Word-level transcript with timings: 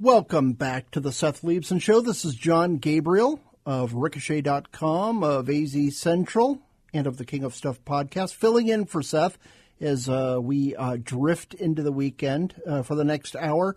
Welcome 0.00 0.52
back 0.52 0.92
to 0.92 1.00
the 1.00 1.10
Seth 1.10 1.42
Leibsohn 1.42 1.82
Show. 1.82 2.00
This 2.00 2.24
is 2.24 2.36
Jon 2.36 2.76
Gabriel 2.76 3.40
of 3.66 3.94
Ricochet.com, 3.94 5.24
of 5.24 5.50
AZ 5.50 5.98
Central, 5.98 6.62
and 6.94 7.08
of 7.08 7.16
the 7.16 7.24
King 7.24 7.42
of 7.42 7.52
Stuff 7.52 7.84
podcast, 7.84 8.32
filling 8.34 8.68
in 8.68 8.84
for 8.84 9.02
Seth 9.02 9.38
as 9.80 10.08
uh, 10.08 10.38
we 10.40 10.76
uh, 10.76 10.98
drift 11.02 11.52
into 11.52 11.82
the 11.82 11.90
weekend 11.90 12.54
uh, 12.64 12.82
for 12.82 12.94
the 12.94 13.02
next 13.02 13.34
hour. 13.34 13.74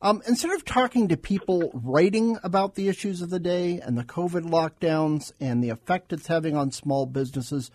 Um, 0.00 0.22
instead 0.28 0.52
of 0.52 0.64
talking 0.64 1.08
to 1.08 1.16
people 1.16 1.72
writing 1.74 2.38
about 2.44 2.76
the 2.76 2.86
issues 2.86 3.20
of 3.20 3.30
the 3.30 3.40
day 3.40 3.80
and 3.80 3.98
the 3.98 4.04
COVID 4.04 4.42
lockdowns 4.42 5.32
and 5.40 5.60
the 5.60 5.70
effect 5.70 6.12
it's 6.12 6.28
having 6.28 6.56
on 6.56 6.70
small 6.70 7.04
businesses, 7.04 7.72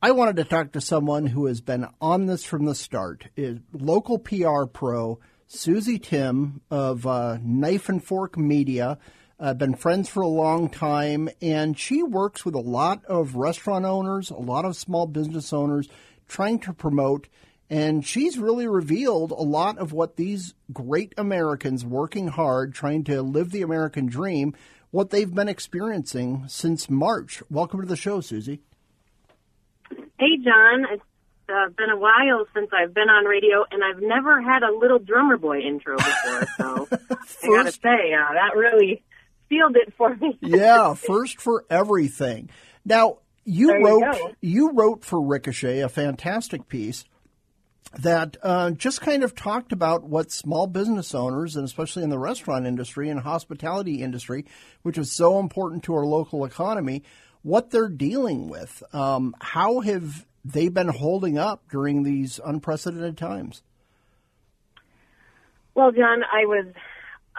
I 0.00 0.12
wanted 0.12 0.36
to 0.36 0.44
talk 0.44 0.70
to 0.70 0.80
someone 0.80 1.26
who 1.26 1.46
has 1.46 1.60
been 1.60 1.88
on 2.00 2.26
this 2.26 2.44
from 2.44 2.64
the 2.64 2.76
start. 2.76 3.26
Is 3.34 3.58
local 3.72 4.20
PR 4.20 4.66
pro 4.72 5.18
Susie 5.50 5.98
Timm 5.98 6.60
of 6.70 7.06
uh, 7.06 7.38
Knife 7.42 7.88
and 7.88 8.04
Fork 8.04 8.36
Media. 8.36 8.98
Uh, 9.40 9.54
been 9.54 9.74
friends 9.74 10.06
for 10.06 10.20
a 10.20 10.28
long 10.28 10.68
time, 10.68 11.30
and 11.40 11.78
she 11.78 12.02
works 12.02 12.44
with 12.44 12.54
a 12.54 12.60
lot 12.60 13.02
of 13.06 13.34
restaurant 13.34 13.86
owners, 13.86 14.28
a 14.28 14.36
lot 14.36 14.66
of 14.66 14.76
small 14.76 15.06
business 15.06 15.52
owners, 15.52 15.88
trying 16.28 16.58
to 16.58 16.74
promote. 16.74 17.28
And 17.70 18.04
she's 18.04 18.38
really 18.38 18.66
revealed 18.66 19.30
a 19.30 19.36
lot 19.36 19.78
of 19.78 19.92
what 19.92 20.16
these 20.16 20.54
great 20.70 21.14
Americans 21.16 21.82
working 21.82 22.28
hard, 22.28 22.74
trying 22.74 23.04
to 23.04 23.22
live 23.22 23.50
the 23.50 23.62
American 23.62 24.04
dream, 24.04 24.54
what 24.90 25.08
they've 25.08 25.34
been 25.34 25.48
experiencing 25.48 26.44
since 26.48 26.90
March. 26.90 27.42
Welcome 27.48 27.80
to 27.80 27.86
the 27.86 27.96
show, 27.96 28.20
Susie. 28.20 28.60
Hey, 30.18 30.36
Jon. 30.44 30.84
It's 30.92 31.02
uh, 31.48 31.68
been 31.76 31.90
a 31.90 31.96
while 31.98 32.44
since 32.54 32.70
I've 32.72 32.94
been 32.94 33.08
on 33.08 33.24
radio, 33.24 33.64
and 33.70 33.82
I've 33.84 34.00
never 34.02 34.40
had 34.42 34.62
a 34.62 34.72
little 34.76 34.98
drummer 34.98 35.36
boy 35.36 35.60
intro 35.60 35.96
before. 35.96 36.46
So 36.56 36.88
I 37.42 37.46
gotta 37.46 37.72
say, 37.72 38.14
uh, 38.14 38.32
that 38.34 38.56
really 38.56 39.02
sealed 39.48 39.76
it 39.76 39.92
for 39.96 40.14
me. 40.16 40.38
yeah, 40.42 40.94
first 40.94 41.40
for 41.40 41.64
everything. 41.70 42.50
Now 42.84 43.18
you 43.44 43.68
There 43.68 43.80
wrote 43.82 44.12
go. 44.12 44.30
you 44.40 44.72
wrote 44.72 45.04
for 45.04 45.20
Ricochet 45.20 45.80
a 45.80 45.88
fantastic 45.88 46.68
piece 46.68 47.04
that 47.98 48.36
uh, 48.42 48.70
just 48.72 49.00
kind 49.00 49.22
of 49.22 49.34
talked 49.34 49.72
about 49.72 50.04
what 50.04 50.30
small 50.30 50.66
business 50.66 51.14
owners, 51.14 51.56
and 51.56 51.64
especially 51.64 52.02
in 52.02 52.10
the 52.10 52.18
restaurant 52.18 52.66
industry 52.66 53.08
and 53.08 53.20
hospitality 53.20 54.02
industry, 54.02 54.44
which 54.82 54.98
is 54.98 55.10
so 55.16 55.38
important 55.38 55.82
to 55.84 55.94
our 55.94 56.04
local 56.04 56.44
economy, 56.44 57.02
what 57.40 57.70
they're 57.70 57.88
dealing 57.88 58.48
with. 58.50 58.82
Um, 58.92 59.34
how 59.40 59.80
have 59.80 60.26
they 60.44 60.68
been 60.68 60.88
holding 60.88 61.38
up 61.38 61.62
during 61.70 62.02
these 62.02 62.40
unprecedented 62.44 63.16
times? 63.16 63.62
Well, 65.74 65.92
Jon, 65.92 66.22
I 66.24 66.44
was 66.44 66.66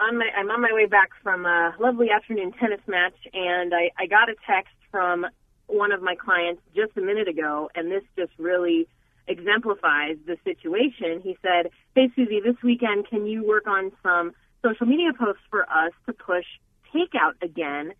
on 0.00 0.18
my 0.18 0.26
I'm 0.36 0.50
on 0.50 0.62
my 0.62 0.72
way 0.72 0.86
back 0.86 1.10
from 1.22 1.44
a 1.44 1.74
lovely 1.78 2.10
afternoon 2.10 2.52
tennis 2.52 2.80
match, 2.86 3.16
and 3.32 3.74
I, 3.74 3.90
I 3.98 4.06
got 4.06 4.28
a 4.28 4.34
text 4.46 4.74
from 4.90 5.26
one 5.66 5.92
of 5.92 6.02
my 6.02 6.14
clients 6.14 6.62
just 6.74 6.96
a 6.96 7.00
minute 7.00 7.28
ago, 7.28 7.70
and 7.74 7.90
this 7.90 8.02
just 8.16 8.32
really 8.38 8.88
exemplifies 9.28 10.16
the 10.26 10.36
situation. 10.42 11.20
He 11.22 11.36
said, 11.42 11.70
"Hey, 11.94 12.10
Susie, 12.16 12.40
this 12.40 12.56
weekend 12.62 13.08
can 13.08 13.26
you 13.26 13.46
work 13.46 13.66
on 13.66 13.92
some 14.02 14.32
social 14.62 14.86
media 14.86 15.12
posts 15.12 15.42
for 15.50 15.62
us 15.70 15.92
to 16.06 16.12
push 16.12 16.46
takeout 16.94 17.34
again?" 17.42 17.92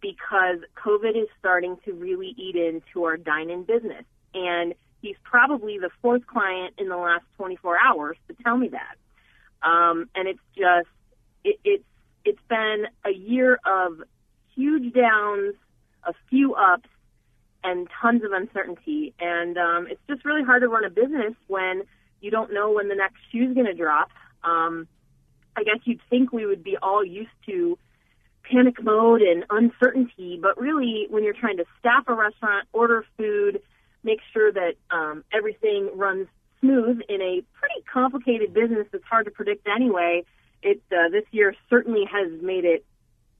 Because 0.00 0.60
COVID 0.76 1.20
is 1.20 1.28
starting 1.40 1.76
to 1.84 1.92
really 1.92 2.34
eat 2.36 2.54
into 2.54 3.02
our 3.02 3.16
dine-in 3.16 3.64
business, 3.64 4.04
and 4.34 4.74
he's 5.00 5.16
probably 5.22 5.78
the 5.78 5.90
fourth 6.02 6.26
client 6.26 6.74
in 6.78 6.88
the 6.88 6.96
last 6.96 7.24
24 7.36 7.76
hours 7.84 8.16
to 8.28 8.34
tell 8.42 8.56
me 8.56 8.68
that 8.68 8.96
um, 9.62 10.08
and 10.14 10.28
it's 10.28 10.40
just 10.56 10.88
it, 11.44 11.58
it's 11.64 11.84
it's 12.24 12.42
been 12.48 12.86
a 13.04 13.10
year 13.10 13.58
of 13.64 14.02
huge 14.54 14.92
downs, 14.92 15.54
a 16.04 16.12
few 16.28 16.54
ups, 16.54 16.88
and 17.64 17.88
tons 18.00 18.22
of 18.24 18.32
uncertainty. 18.32 19.14
And 19.18 19.56
um, 19.56 19.86
it's 19.88 20.00
just 20.08 20.24
really 20.24 20.42
hard 20.42 20.62
to 20.62 20.68
run 20.68 20.84
a 20.84 20.90
business 20.90 21.34
when 21.46 21.84
you 22.20 22.30
don't 22.30 22.52
know 22.52 22.72
when 22.72 22.88
the 22.88 22.94
next 22.94 23.16
shoe's 23.32 23.54
going 23.54 23.66
to 23.66 23.74
drop. 23.74 24.10
Um, 24.44 24.88
I 25.56 25.64
guess 25.64 25.78
you'd 25.84 26.00
think 26.10 26.32
we 26.32 26.46
would 26.46 26.62
be 26.62 26.76
all 26.76 27.04
used 27.04 27.30
to 27.46 27.78
panic 28.42 28.82
mode 28.82 29.22
and 29.22 29.44
uncertainty, 29.50 30.38
but 30.40 30.58
really, 30.60 31.06
when 31.10 31.24
you're 31.24 31.34
trying 31.34 31.58
to 31.58 31.64
staff 31.78 32.04
a 32.06 32.14
restaurant, 32.14 32.66
order 32.72 33.04
food, 33.16 33.60
make 34.02 34.20
sure 34.32 34.52
that 34.52 34.74
um, 34.90 35.24
everything 35.32 35.90
runs 35.94 36.28
smooth 36.60 37.00
in 37.08 37.20
a 37.20 37.42
pretty 37.52 37.84
complicated 37.92 38.52
business 38.52 38.86
that's 38.90 39.04
hard 39.04 39.26
to 39.26 39.30
predict 39.30 39.66
anyway, 39.68 40.24
it 40.62 40.82
uh, 40.92 41.08
this 41.10 41.24
year 41.30 41.54
certainly 41.70 42.04
has 42.10 42.42
made 42.42 42.64
it 42.64 42.84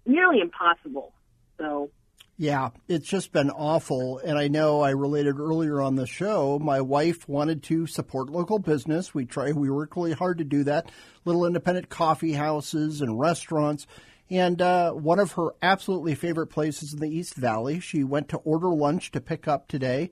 nearly 0.06 0.40
impossible. 0.40 1.12
So 1.58 1.90
Yeah, 2.36 2.70
it's 2.86 3.08
just 3.08 3.32
been 3.32 3.50
awful. 3.50 4.18
And 4.18 4.38
I 4.38 4.46
know 4.46 4.80
I 4.80 4.90
related 4.90 5.40
earlier 5.40 5.80
on 5.80 5.96
the 5.96 6.06
show, 6.06 6.58
my 6.60 6.80
wife 6.80 7.28
wanted 7.28 7.64
to 7.64 7.86
support 7.86 8.30
local 8.30 8.60
business. 8.60 9.12
We 9.12 9.24
try, 9.24 9.50
we 9.52 9.70
work 9.70 9.96
really 9.96 10.12
hard 10.12 10.38
to 10.38 10.44
do 10.44 10.62
that. 10.64 10.90
Little 11.24 11.44
independent 11.44 11.88
coffee 11.88 12.34
houses 12.34 13.00
and 13.00 13.18
restaurants. 13.18 13.86
And 14.30 14.60
uh, 14.60 14.92
one 14.92 15.18
of 15.18 15.32
her 15.32 15.48
absolutely 15.62 16.14
favorite 16.14 16.48
places 16.48 16.92
in 16.92 17.00
the 17.00 17.08
East 17.08 17.34
Valley, 17.34 17.80
she 17.80 18.04
went 18.04 18.28
to 18.28 18.36
order 18.38 18.68
lunch 18.68 19.10
to 19.12 19.20
pick 19.20 19.48
up 19.48 19.66
today. 19.68 20.10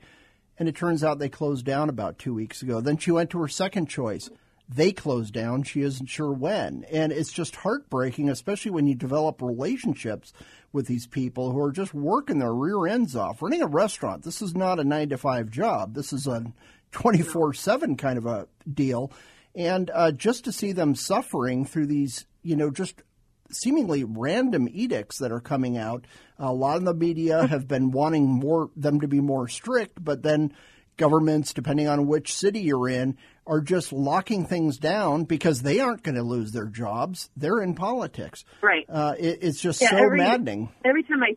And 0.59 0.69
it 0.69 0.77
turns 0.77 1.05
out 1.05 1.19
they 1.19 1.29
closed 1.29 1.67
down 1.67 1.89
about 1.89 2.19
two 2.19 2.35
weeks 2.35 2.63
ago. 2.63 2.81
Then 2.81 2.97
she 2.97 3.11
went 3.11 3.31
to 3.31 3.41
her 3.41 3.49
second 3.49 3.87
choice. 3.87 4.31
They 4.69 4.93
closed 4.93 5.33
down. 5.33 5.63
She 5.63 5.83
isn't 5.83 6.07
sure 6.07 6.33
when. 6.33 6.85
And 6.91 7.13
it's 7.13 7.33
just 7.33 7.57
heartbreaking, 7.57 8.29
especially 8.29 8.73
when 8.73 8.87
you 8.87 8.95
develop 8.95 9.41
relationships 9.41 10.33
with 10.73 10.87
these 10.87 11.07
people 11.07 11.53
who 11.53 11.61
are 11.61 11.73
just 11.73 11.95
working 11.95 12.39
their 12.39 12.55
rear 12.55 12.87
ends 12.87 13.15
off. 13.15 13.43
Running 13.43 13.63
a 13.63 13.67
restaurant, 13.67 14.25
this 14.25 14.43
is 14.43 14.55
not 14.55 14.81
a 14.81 14.85
nine 14.85 15.11
to 15.11 15.19
five 15.19 15.51
job. 15.51 15.95
This 15.95 16.13
is 16.13 16.27
a 16.27 16.53
24 16.93 17.55
7 17.55 17.97
kind 17.97 18.19
of 18.19 18.27
a 18.27 18.49
deal. 18.73 19.13
And 19.55 19.91
uh, 19.95 20.13
just 20.13 20.45
to 20.45 20.53
see 20.53 20.73
them 20.73 20.95
suffering 20.95 21.65
through 21.65 21.87
these, 21.87 22.27
you 22.43 22.57
know, 22.57 22.71
just 22.71 23.03
seemingly 23.51 24.05
random 24.05 24.69
edicts 24.71 25.19
that 25.19 25.33
are 25.33 25.41
coming 25.41 25.77
out. 25.77 26.07
A 26.39 26.53
lot 26.53 26.77
of 26.77 26.85
the 26.85 26.95
media 26.95 27.47
have 27.47 27.67
been 27.69 27.91
wanting 27.91 28.27
more 28.27 28.71
them 28.77 29.01
to 29.01 29.09
be 29.09 29.21
more 29.21 29.49
strict, 29.49 30.03
but 30.05 30.23
then 30.23 30.53
governments, 30.97 31.53
depending 31.53 31.89
on 31.89 32.07
which 32.07 32.35
city 32.35 32.61
you're 32.61 32.89
in, 32.89 33.17
are 33.47 33.61
just 33.61 33.93
locking 33.93 34.45
things 34.47 34.79
down 34.79 35.25
because 35.25 35.63
they 35.63 35.79
aren't 35.81 36.03
going 36.03 36.15
to 36.17 36.23
lose 36.23 36.53
their 36.53 36.67
jobs. 36.67 37.31
They're 37.37 37.61
in 37.61 37.75
politics. 37.75 38.45
right. 38.63 38.85
Uh, 38.89 39.15
it, 39.19 39.39
it's 39.43 39.61
just 39.61 39.81
Yeah, 39.83 39.91
so 39.91 39.97
every- 39.99 40.19
maddening. 40.19 40.71
every 40.85 41.03
time 41.03 41.23
I 41.23 41.37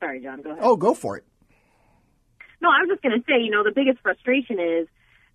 sorry, 0.00 0.20
Jon, 0.22 0.42
go 0.42 0.50
ahead. 0.50 0.62
Oh, 0.64 0.76
go 0.76 0.94
for 0.94 1.16
it. 1.16 1.24
No, 2.60 2.68
I 2.70 2.80
was 2.80 2.88
just 2.90 3.02
going 3.02 3.18
to 3.18 3.24
say, 3.28 3.42
you 3.42 3.50
know, 3.50 3.62
the 3.62 3.72
biggest 3.74 3.98
frustration 4.02 4.58
is 4.58 4.88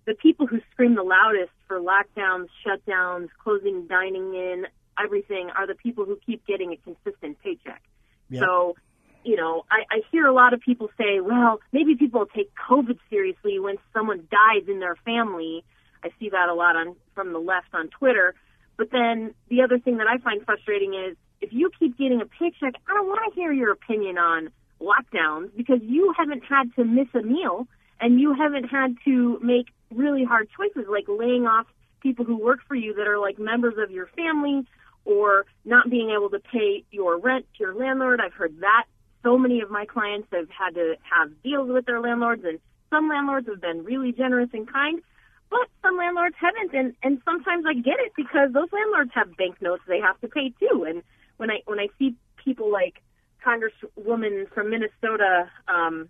the 0.06 0.14
people 0.14 0.46
who 0.48 0.58
scream 0.72 0.96
the 0.96 1.02
loudest 1.04 1.52
for 1.68 1.80
lockdowns, 1.80 2.48
shutdowns, 2.66 3.28
closing 3.42 3.86
dining 3.86 4.34
in, 4.34 4.64
everything 5.02 5.50
are 5.56 5.66
the 5.66 5.74
people 5.74 6.04
who 6.04 6.18
keep 6.24 6.46
getting 6.46 6.72
a 6.72 6.76
consistent 6.76 7.38
paycheck. 7.42 7.82
Yeah. 8.28 8.40
So, 8.40 8.76
you 9.24 9.36
know, 9.36 9.64
I, 9.70 9.96
I 9.96 10.00
hear 10.10 10.26
a 10.26 10.34
lot 10.34 10.52
of 10.52 10.60
people 10.60 10.90
say, 10.98 11.20
well, 11.20 11.60
maybe 11.72 11.94
people 11.96 12.26
take 12.26 12.50
COVID 12.68 12.98
seriously 13.10 13.58
when 13.58 13.76
someone 13.92 14.26
dies 14.30 14.68
in 14.68 14.80
their 14.80 14.96
family. 15.04 15.64
I 16.02 16.08
see 16.18 16.30
that 16.30 16.48
a 16.48 16.54
lot 16.54 16.76
on 16.76 16.96
from 17.14 17.32
the 17.32 17.38
left 17.38 17.68
on 17.72 17.88
Twitter. 17.88 18.34
But 18.76 18.90
then 18.90 19.34
the 19.48 19.62
other 19.62 19.78
thing 19.78 19.98
that 19.98 20.06
I 20.06 20.18
find 20.18 20.44
frustrating 20.44 20.94
is 20.94 21.16
if 21.40 21.52
you 21.52 21.70
keep 21.78 21.98
getting 21.98 22.20
a 22.20 22.26
paycheck, 22.26 22.74
I 22.88 22.94
don't 22.94 23.06
want 23.06 23.32
to 23.32 23.40
hear 23.40 23.52
your 23.52 23.72
opinion 23.72 24.18
on 24.18 24.50
lockdowns 24.80 25.54
because 25.56 25.80
you 25.82 26.12
haven't 26.16 26.42
had 26.44 26.74
to 26.76 26.84
miss 26.84 27.08
a 27.14 27.22
meal 27.22 27.68
and 28.00 28.20
you 28.20 28.34
haven't 28.34 28.64
had 28.64 28.96
to 29.04 29.38
make 29.40 29.66
really 29.94 30.24
hard 30.24 30.48
choices 30.56 30.88
like 30.90 31.04
laying 31.08 31.46
off 31.46 31.66
people 32.02 32.24
who 32.24 32.36
work 32.36 32.58
for 32.66 32.74
you 32.74 32.94
that 32.94 33.06
are 33.06 33.18
like 33.18 33.38
members 33.38 33.74
of 33.78 33.90
your 33.90 34.06
family 34.16 34.66
or 35.04 35.46
not 35.64 35.90
being 35.90 36.10
able 36.10 36.30
to 36.30 36.38
pay 36.38 36.84
your 36.90 37.18
rent 37.18 37.46
to 37.56 37.64
your 37.64 37.74
landlord. 37.74 38.20
I've 38.20 38.34
heard 38.34 38.60
that. 38.60 38.84
So 39.22 39.38
many 39.38 39.60
of 39.60 39.70
my 39.70 39.84
clients 39.86 40.28
have 40.32 40.48
had 40.50 40.74
to 40.74 40.96
have 41.02 41.30
deals 41.42 41.68
with 41.70 41.86
their 41.86 42.00
landlords 42.00 42.44
and 42.44 42.58
some 42.90 43.08
landlords 43.08 43.48
have 43.48 43.60
been 43.60 43.84
really 43.84 44.12
generous 44.12 44.50
and 44.52 44.70
kind. 44.70 45.02
but 45.50 45.68
some 45.82 45.96
landlords 45.96 46.36
haven't, 46.38 46.72
and 46.74 46.94
and 47.02 47.20
sometimes 47.24 47.64
I 47.66 47.74
get 47.74 47.98
it 48.00 48.12
because 48.16 48.52
those 48.52 48.68
landlords 48.72 49.10
have 49.14 49.36
banknotes 49.36 49.82
they 49.86 50.00
have 50.00 50.20
to 50.20 50.28
pay 50.28 50.52
too. 50.60 50.84
And 50.88 51.02
when 51.36 51.50
I 51.50 51.60
when 51.66 51.78
I 51.78 51.88
see 51.98 52.14
people 52.42 52.70
like 52.72 53.02
Congresswoman 53.44 54.50
from 54.52 54.70
Minnesota 54.70 55.50
um, 55.68 56.08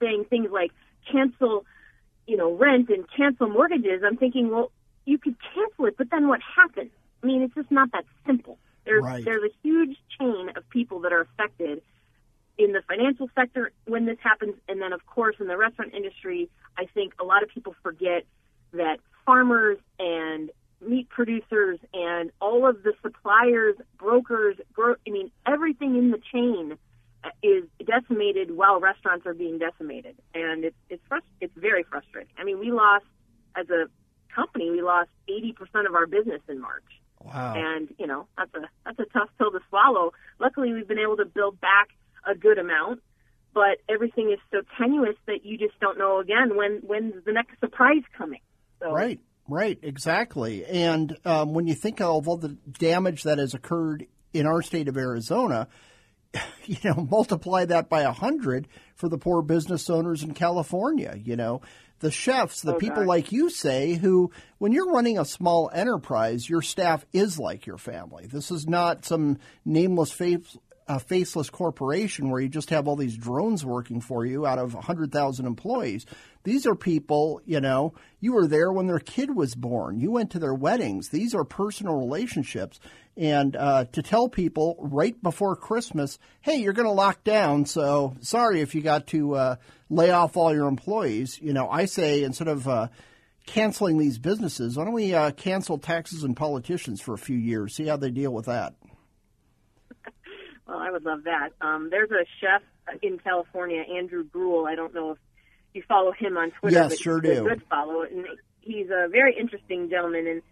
saying 0.00 0.24
things 0.28 0.48
like 0.50 0.72
cancel, 1.10 1.64
you 2.26 2.36
know, 2.36 2.54
rent 2.54 2.88
and 2.90 3.04
cancel 3.16 3.48
mortgages, 3.48 4.02
I'm 4.04 4.16
thinking, 4.16 4.50
well, 4.50 4.70
you 5.04 5.18
could 5.18 5.36
cancel 5.54 5.86
it, 5.86 5.96
but 5.96 6.10
then 6.10 6.28
what 6.28 6.40
happens? 6.56 6.90
I 7.24 7.26
mean, 7.26 7.40
it's 7.42 7.54
just 7.54 7.70
not 7.70 7.90
that 7.92 8.04
simple. 8.26 8.58
There's 8.84 9.02
Right. 9.02 9.24
there's 9.24 9.42
a 9.42 9.54
huge 9.62 9.96
chain 10.20 10.50
of 10.56 10.68
people 10.68 11.00
that 11.00 11.12
are 11.12 11.22
affected 11.22 11.82
in 12.58 12.72
the 12.72 12.82
financial 12.82 13.30
sector 13.34 13.72
when 13.86 14.04
this 14.04 14.18
happens, 14.20 14.56
and 14.68 14.80
then 14.80 14.92
of 14.92 15.04
course 15.06 15.36
in 15.40 15.46
the 15.46 15.56
restaurant 15.56 15.94
industry. 15.94 16.50
I 16.76 16.84
think 16.84 17.14
a 17.18 17.24
lot 17.24 17.42
of 17.42 17.48
people 17.48 17.74
forget 17.82 18.26
that 18.72 18.98
farmers 19.24 19.78
and 19.98 20.50
meat 20.82 21.08
producers 21.08 21.78
and 21.94 22.30
all 22.40 22.66
of 22.68 22.82
the 22.82 22.92
suppliers, 23.00 23.76
brokers, 23.96 24.56
gro- 24.74 24.96
I 25.06 25.10
mean 25.10 25.30
everything 25.46 25.96
in 25.96 26.10
the 26.10 26.18
chain 26.30 26.76
uh, 27.24 27.30
is 27.42 27.64
decimated 27.86 28.54
while 28.54 28.80
restaurants 28.80 29.24
are 29.24 29.32
being 29.34 29.58
decimated, 29.58 30.16
and 30.34 30.62
it's 30.62 30.76
it's 30.90 31.02
frust- 31.10 31.32
it's 31.40 31.56
very 31.56 31.84
frustrating. 31.84 32.34
I 32.36 32.44
mean, 32.44 32.58
we 32.58 32.70
lost 32.70 33.06
as 33.56 33.70
a 33.70 33.88
company, 34.28 34.70
we 34.70 34.82
lost 34.82 35.08
80% 35.26 35.86
of 35.86 35.94
our 35.94 36.06
business 36.06 36.42
in 36.48 36.60
March 36.60 36.84
Wow. 37.24 37.54
and 37.56 37.88
you 37.98 38.06
know 38.06 38.26
that's 38.36 38.54
a 38.54 38.60
that's 38.84 38.98
a 38.98 39.06
tough 39.12 39.30
pill 39.38 39.50
to 39.50 39.60
swallow. 39.70 40.12
Luckily, 40.38 40.72
we've 40.72 40.88
been 40.88 40.98
able 40.98 41.16
to 41.16 41.24
build 41.24 41.60
back 41.60 41.88
a 42.26 42.34
good 42.34 42.58
amount, 42.58 43.02
but 43.54 43.78
everything 43.88 44.30
is 44.30 44.38
so 44.50 44.60
tenuous 44.78 45.16
that 45.26 45.44
you 45.44 45.56
just 45.56 45.78
don't 45.80 45.98
know 45.98 46.20
again 46.20 46.56
when 46.56 46.82
when's 46.84 47.14
the 47.24 47.32
next 47.32 47.58
surprise 47.60 48.02
coming. 48.16 48.40
So 48.80 48.92
Right, 48.92 49.20
right, 49.48 49.78
exactly. 49.82 50.66
And 50.66 51.16
um, 51.24 51.54
when 51.54 51.66
you 51.66 51.74
think 51.74 52.00
of 52.00 52.28
all 52.28 52.36
the 52.36 52.56
damage 52.78 53.22
that 53.22 53.38
has 53.38 53.54
occurred 53.54 54.06
in 54.32 54.46
our 54.46 54.60
state 54.60 54.88
of 54.88 54.96
Arizona, 54.96 55.68
you 56.64 56.76
know, 56.84 57.06
multiply 57.10 57.64
that 57.64 57.88
by 57.88 58.02
a 58.02 58.12
hundred 58.12 58.68
for 58.96 59.08
the 59.08 59.18
poor 59.18 59.42
business 59.42 59.88
owners 59.88 60.22
in 60.22 60.34
California. 60.34 61.18
You 61.22 61.36
know, 61.36 61.62
the 62.00 62.10
chefs, 62.10 62.62
the 62.62 62.74
Oh, 62.74 62.78
people 62.78 63.06
like 63.06 63.32
you 63.32 63.50
say, 63.50 63.94
who, 63.94 64.30
when 64.58 64.72
you're 64.72 64.90
running 64.90 65.18
a 65.18 65.24
small 65.24 65.70
enterprise, 65.72 66.48
your 66.48 66.62
staff 66.62 67.04
is 67.12 67.38
like 67.38 67.66
your 67.66 67.78
family. 67.78 68.26
This 68.26 68.50
is 68.50 68.66
not 68.66 69.04
some 69.04 69.38
nameless 69.64 70.12
face. 70.12 70.56
A 70.86 71.00
faceless 71.00 71.48
corporation 71.48 72.28
where 72.28 72.40
you 72.40 72.48
just 72.48 72.70
have 72.70 72.86
all 72.86 72.96
these 72.96 73.16
drones 73.16 73.64
working 73.64 74.00
for 74.00 74.26
you 74.26 74.46
out 74.46 74.58
of 74.58 74.74
100,000 74.74 75.46
employees. 75.46 76.04
These 76.42 76.66
are 76.66 76.74
people, 76.74 77.40
you 77.46 77.60
know, 77.60 77.94
you 78.20 78.34
were 78.34 78.46
there 78.46 78.70
when 78.70 78.86
their 78.86 78.98
kid 78.98 79.34
was 79.34 79.54
born. 79.54 79.98
You 79.98 80.10
went 80.10 80.30
to 80.32 80.38
their 80.38 80.54
weddings. 80.54 81.08
These 81.08 81.34
are 81.34 81.44
personal 81.44 81.94
relationships. 81.94 82.80
And 83.16 83.56
uh, 83.56 83.84
to 83.92 84.02
tell 84.02 84.28
people 84.28 84.76
right 84.78 85.20
before 85.22 85.56
Christmas, 85.56 86.18
hey, 86.42 86.56
you're 86.56 86.72
going 86.72 86.88
to 86.88 86.92
lock 86.92 87.24
down, 87.24 87.64
so 87.64 88.16
sorry 88.20 88.60
if 88.60 88.74
you 88.74 88.82
got 88.82 89.06
to 89.08 89.34
uh, 89.34 89.56
lay 89.88 90.10
off 90.10 90.36
all 90.36 90.52
your 90.52 90.66
employees. 90.66 91.38
You 91.40 91.52
know, 91.52 91.68
I 91.68 91.84
say 91.84 92.24
instead 92.24 92.48
of 92.48 92.66
uh, 92.66 92.88
canceling 93.46 93.98
these 93.98 94.18
businesses, 94.18 94.76
why 94.76 94.84
don't 94.84 94.94
we 94.94 95.14
uh, 95.14 95.30
cancel 95.30 95.78
taxes 95.78 96.24
and 96.24 96.36
politicians 96.36 97.00
for 97.00 97.14
a 97.14 97.18
few 97.18 97.36
years, 97.36 97.74
see 97.74 97.86
how 97.86 97.96
they 97.96 98.10
deal 98.10 98.32
with 98.32 98.46
that? 98.46 98.74
Well, 100.66 100.78
I 100.78 100.90
would 100.90 101.04
love 101.04 101.24
that. 101.24 101.50
Um, 101.60 101.88
there's 101.90 102.10
a 102.10 102.24
chef 102.40 102.62
in 103.02 103.18
California, 103.18 103.82
Andrew 103.82 104.24
Gruel. 104.24 104.66
I 104.66 104.74
don't 104.74 104.94
know 104.94 105.12
if 105.12 105.18
you 105.74 105.82
follow 105.86 106.12
him 106.12 106.36
on 106.36 106.52
Twitter. 106.52 106.76
Yes, 106.76 106.90
but 106.90 106.98
sure 106.98 107.20
do. 107.20 107.44
good 107.44 107.62
follow, 107.68 108.02
and 108.02 108.26
he's 108.60 108.88
a 108.88 109.08
very 109.08 109.36
interesting 109.38 109.90
gentleman. 109.90 110.26
And 110.26 110.42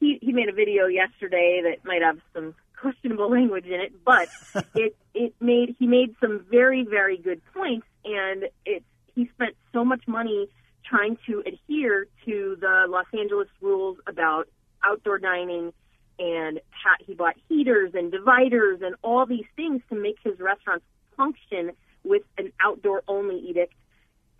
he 0.00 0.18
he 0.20 0.32
made 0.32 0.48
a 0.48 0.52
video 0.52 0.86
yesterday 0.86 1.62
that 1.64 1.84
might 1.84 2.02
have 2.02 2.18
some 2.34 2.54
questionable 2.80 3.30
language 3.38 3.66
in 3.66 3.80
it, 3.80 3.92
but 4.04 4.28
it 4.74 4.96
it 5.14 5.34
made 5.40 5.76
he 5.78 5.86
made 5.86 6.14
some 6.20 6.44
very 6.50 6.84
very 6.84 7.16
good 7.16 7.40
points, 7.54 7.86
and 8.04 8.44
it's 8.64 8.84
he 9.14 9.28
spent 9.34 9.56
so 9.72 9.84
much 9.84 10.02
money 10.06 10.48
trying 10.84 11.16
to 11.26 11.42
adhere 11.46 12.06
to 12.24 12.56
the 12.60 12.84
Los 12.88 13.06
Angeles 13.18 13.48
rules 13.60 13.96
about 14.06 14.48
outdoor 14.84 15.18
dining 15.18 15.72
and 16.18 16.60
ha- 16.70 16.96
he 17.06 17.14
bought 17.14 17.36
heaters 17.48 17.92
and 17.94 18.10
dividers 18.10 18.80
and 18.82 18.94
all 19.02 19.26
these 19.26 19.46
things 19.54 19.82
to 19.90 19.94
make 19.94 20.16
his 20.22 20.38
restaurants 20.40 20.84
function 21.16 21.72
with 22.04 22.22
an 22.38 22.52
outdoor 22.60 23.02
only 23.08 23.38
edict. 23.38 23.74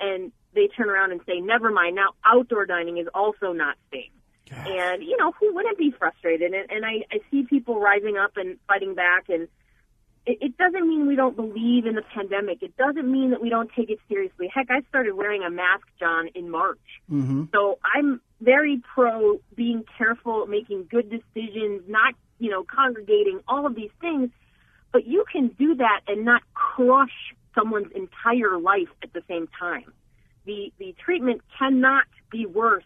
And 0.00 0.32
they 0.54 0.68
turn 0.68 0.88
around 0.88 1.12
and 1.12 1.20
say 1.26 1.40
never 1.40 1.70
mind 1.70 1.96
now 1.96 2.10
outdoor 2.24 2.66
dining 2.66 2.98
is 2.98 3.08
also 3.14 3.52
not 3.52 3.76
safe 3.92 4.10
and 4.50 5.02
you 5.02 5.16
know 5.16 5.32
who 5.32 5.54
wouldn't 5.54 5.78
be 5.78 5.90
frustrated? 5.90 6.52
And, 6.52 6.70
and 6.70 6.84
I, 6.84 7.04
I 7.10 7.20
see 7.30 7.44
people 7.44 7.80
rising 7.80 8.16
up 8.16 8.36
and 8.36 8.58
fighting 8.68 8.94
back 8.94 9.28
and 9.28 9.48
it, 10.26 10.38
it 10.40 10.56
doesn't 10.58 10.88
mean 10.88 11.06
we 11.06 11.16
don't 11.16 11.36
believe 11.36 11.86
in 11.86 11.94
the 11.94 12.02
pandemic 12.14 12.62
it 12.62 12.76
doesn't 12.76 13.10
mean 13.10 13.30
that 13.30 13.40
we 13.40 13.48
don't 13.48 13.70
take 13.76 13.90
it 13.90 13.98
seriously 14.08 14.50
heck 14.52 14.66
i 14.70 14.80
started 14.88 15.14
wearing 15.14 15.42
a 15.42 15.50
mask 15.50 15.86
john 15.98 16.28
in 16.34 16.50
march 16.50 16.78
Mm-hmm. 17.10 17.44
so 17.52 17.78
I'm 17.94 18.20
very 18.40 18.82
pro 18.94 19.38
being 19.54 19.84
careful, 19.96 20.46
making 20.46 20.88
good 20.90 21.08
decisions, 21.08 21.82
not, 21.88 22.14
you 22.38 22.50
know, 22.50 22.64
congregating, 22.64 23.40
all 23.48 23.66
of 23.66 23.74
these 23.74 23.90
things. 24.00 24.30
But 24.92 25.06
you 25.06 25.24
can 25.30 25.48
do 25.48 25.74
that 25.76 26.00
and 26.08 26.24
not 26.24 26.42
crush 26.54 27.34
someone's 27.54 27.92
entire 27.94 28.58
life 28.58 28.88
at 29.02 29.12
the 29.12 29.22
same 29.28 29.48
time. 29.58 29.92
The 30.46 30.72
the 30.78 30.94
treatment 31.04 31.42
cannot 31.58 32.04
be 32.30 32.46
worse 32.46 32.84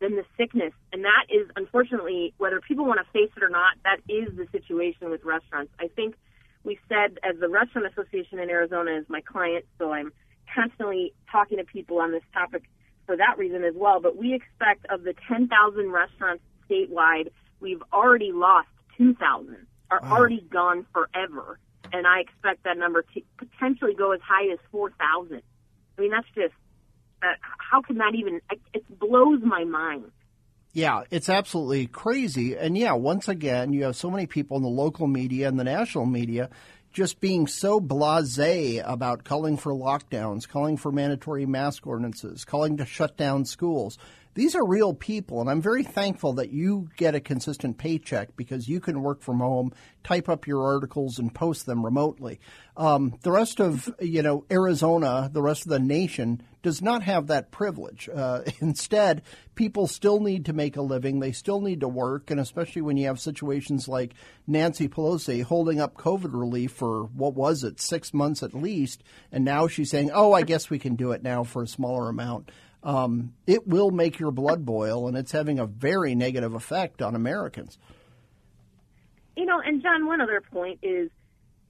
than 0.00 0.16
the 0.16 0.24
sickness. 0.36 0.72
And 0.92 1.04
that 1.04 1.26
is 1.28 1.48
unfortunately, 1.56 2.34
whether 2.38 2.60
people 2.60 2.84
want 2.84 3.00
to 3.00 3.12
face 3.12 3.30
it 3.36 3.42
or 3.42 3.48
not, 3.48 3.74
that 3.84 3.98
is 4.08 4.36
the 4.36 4.46
situation 4.52 5.10
with 5.10 5.24
restaurants. 5.24 5.72
I 5.78 5.88
think 5.88 6.16
we 6.64 6.78
said 6.88 7.18
as 7.22 7.38
the 7.38 7.48
Restaurant 7.48 7.86
Association 7.86 8.38
in 8.38 8.50
Arizona 8.50 8.92
is 8.92 9.04
my 9.08 9.20
client, 9.20 9.66
so 9.78 9.92
I'm 9.92 10.12
constantly 10.52 11.12
talking 11.30 11.58
to 11.58 11.64
people 11.64 12.00
on 12.00 12.10
this 12.10 12.22
topic 12.32 12.64
for 13.06 13.16
that 13.16 13.36
reason 13.38 13.64
as 13.64 13.74
well. 13.76 14.00
But 14.00 14.16
we 14.16 14.34
expect 14.34 14.86
of 14.90 15.04
the 15.04 15.14
10,000 15.28 15.90
restaurants 15.90 16.42
statewide, 16.68 17.30
we've 17.60 17.82
already 17.92 18.32
lost 18.32 18.68
2,000, 18.96 19.66
are 19.90 20.02
already 20.02 20.40
gone 20.50 20.86
forever. 20.92 21.58
And 21.92 22.06
I 22.06 22.20
expect 22.20 22.64
that 22.64 22.78
number 22.78 23.04
to 23.14 23.20
potentially 23.36 23.94
go 23.94 24.12
as 24.12 24.20
high 24.20 24.50
as 24.50 24.58
4,000. 24.72 25.42
I 25.96 26.00
mean, 26.00 26.10
that's 26.10 26.26
just, 26.34 26.54
uh, 27.22 27.34
how 27.58 27.82
can 27.82 27.98
that 27.98 28.14
even, 28.14 28.40
it 28.72 28.98
blows 28.98 29.40
my 29.42 29.64
mind. 29.64 30.10
Yeah, 30.74 31.04
it's 31.12 31.28
absolutely 31.28 31.86
crazy. 31.86 32.56
And 32.56 32.76
yeah, 32.76 32.94
once 32.94 33.28
again, 33.28 33.72
you 33.72 33.84
have 33.84 33.94
so 33.94 34.10
many 34.10 34.26
people 34.26 34.56
in 34.56 34.64
the 34.64 34.68
local 34.68 35.06
media 35.06 35.46
and 35.46 35.58
the 35.58 35.64
national 35.64 36.04
media 36.04 36.50
just 36.92 37.20
being 37.20 37.46
so 37.46 37.80
blasé 37.80 38.82
about 38.84 39.22
calling 39.22 39.56
for 39.56 39.72
lockdowns, 39.72 40.48
calling 40.48 40.76
for 40.76 40.90
mandatory 40.90 41.46
mask 41.46 41.86
ordinances, 41.86 42.44
calling 42.44 42.76
to 42.76 42.84
shut 42.86 43.16
down 43.16 43.44
schools. 43.44 43.98
These 44.34 44.56
are 44.56 44.66
real 44.66 44.94
people, 44.94 45.40
and 45.40 45.48
I'm 45.48 45.62
very 45.62 45.84
thankful 45.84 46.32
that 46.34 46.50
you 46.50 46.88
get 46.96 47.14
a 47.14 47.20
consistent 47.20 47.78
paycheck 47.78 48.36
because 48.36 48.68
you 48.68 48.80
can 48.80 49.00
work 49.00 49.22
from 49.22 49.38
home, 49.38 49.72
type 50.02 50.28
up 50.28 50.48
your 50.48 50.64
articles, 50.64 51.20
and 51.20 51.32
post 51.32 51.66
them 51.66 51.84
remotely. 51.84 52.40
Um, 52.76 53.16
the 53.22 53.30
rest 53.30 53.60
of 53.60 53.94
you 54.00 54.22
know 54.22 54.44
Arizona, 54.50 55.30
the 55.32 55.42
rest 55.42 55.66
of 55.66 55.70
the 55.70 55.78
nation 55.78 56.42
does 56.64 56.82
not 56.82 57.02
have 57.02 57.28
that 57.28 57.52
privilege. 57.52 58.08
Uh, 58.12 58.40
instead, 58.60 59.22
people 59.54 59.86
still 59.86 60.18
need 60.18 60.46
to 60.46 60.52
make 60.52 60.76
a 60.76 60.82
living. 60.82 61.20
They 61.20 61.30
still 61.30 61.60
need 61.60 61.80
to 61.80 61.88
work, 61.88 62.30
and 62.30 62.40
especially 62.40 62.82
when 62.82 62.96
you 62.96 63.06
have 63.06 63.20
situations 63.20 63.86
like 63.86 64.14
Nancy 64.48 64.88
Pelosi 64.88 65.44
holding 65.44 65.78
up 65.78 65.94
COVID 65.94 66.32
relief 66.32 66.72
for 66.72 67.04
what 67.04 67.34
was 67.34 67.62
it, 67.62 67.80
six 67.80 68.12
months 68.12 68.42
at 68.42 68.54
least, 68.54 69.04
and 69.30 69.44
now 69.44 69.68
she's 69.68 69.90
saying, 69.90 70.10
"Oh, 70.12 70.32
I 70.32 70.42
guess 70.42 70.70
we 70.70 70.80
can 70.80 70.96
do 70.96 71.12
it 71.12 71.22
now 71.22 71.44
for 71.44 71.62
a 71.62 71.68
smaller 71.68 72.08
amount." 72.08 72.50
Um, 72.82 73.34
it 73.46 73.66
will 73.66 73.90
make 73.90 74.18
your 74.18 74.30
blood 74.30 74.66
boil, 74.66 75.06
and 75.06 75.16
it's 75.16 75.32
having 75.32 75.58
a 75.58 75.66
very 75.66 76.14
negative 76.14 76.54
effect 76.54 77.00
on 77.00 77.14
Americans. 77.14 77.78
You 79.36 79.46
know, 79.46 79.60
and 79.64 79.82
Jon, 79.82 80.06
one 80.06 80.20
other 80.20 80.40
point 80.40 80.78
is 80.82 81.10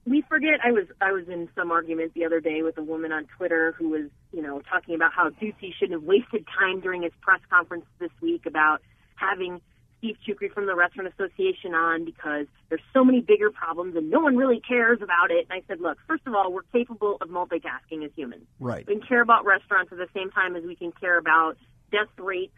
we 0.05 0.21
forget 0.21 0.59
I 0.63 0.71
was 0.71 0.85
I 1.01 1.11
was 1.11 1.27
in 1.27 1.49
some 1.55 1.71
argument 1.71 2.13
the 2.13 2.25
other 2.25 2.39
day 2.39 2.61
with 2.61 2.77
a 2.77 2.83
woman 2.83 3.11
on 3.11 3.25
Twitter 3.37 3.73
who 3.77 3.89
was, 3.89 4.03
you 4.35 4.41
know, 4.41 4.61
talking 4.69 4.95
about 4.95 5.13
how 5.13 5.29
Ducey 5.29 5.73
shouldn't 5.79 5.93
have 5.93 6.03
wasted 6.03 6.45
time 6.59 6.81
during 6.81 7.03
his 7.03 7.13
press 7.21 7.39
conference 7.49 7.85
this 7.99 8.11
week 8.21 8.45
about 8.45 8.81
having 9.15 9.61
Steve 9.97 10.17
Chucri 10.27 10.51
from 10.51 10.65
the 10.65 10.75
Restaurant 10.75 11.07
Association 11.13 11.73
on 11.73 12.03
because 12.03 12.45
there's 12.67 12.81
so 12.93 13.05
many 13.05 13.21
bigger 13.21 13.49
problems 13.49 13.95
and 13.95 14.09
no 14.09 14.19
one 14.19 14.35
really 14.35 14.59
cares 14.59 14.99
about 15.01 15.31
it. 15.31 15.47
And 15.49 15.63
I 15.63 15.65
said, 15.69 15.79
look, 15.79 15.97
first 16.05 16.23
of 16.27 16.35
all, 16.35 16.51
we're 16.51 16.63
capable 16.73 17.17
of 17.21 17.29
multitasking 17.29 18.03
as 18.03 18.11
humans. 18.13 18.43
Right. 18.59 18.85
We 18.85 18.95
can 18.97 19.07
care 19.07 19.21
about 19.21 19.45
restaurants 19.45 19.93
at 19.93 19.99
the 19.99 20.09
same 20.13 20.31
time 20.31 20.57
as 20.57 20.65
we 20.65 20.75
can 20.75 20.91
care 20.91 21.17
about 21.17 21.55
death 21.89 22.11
rates, 22.17 22.57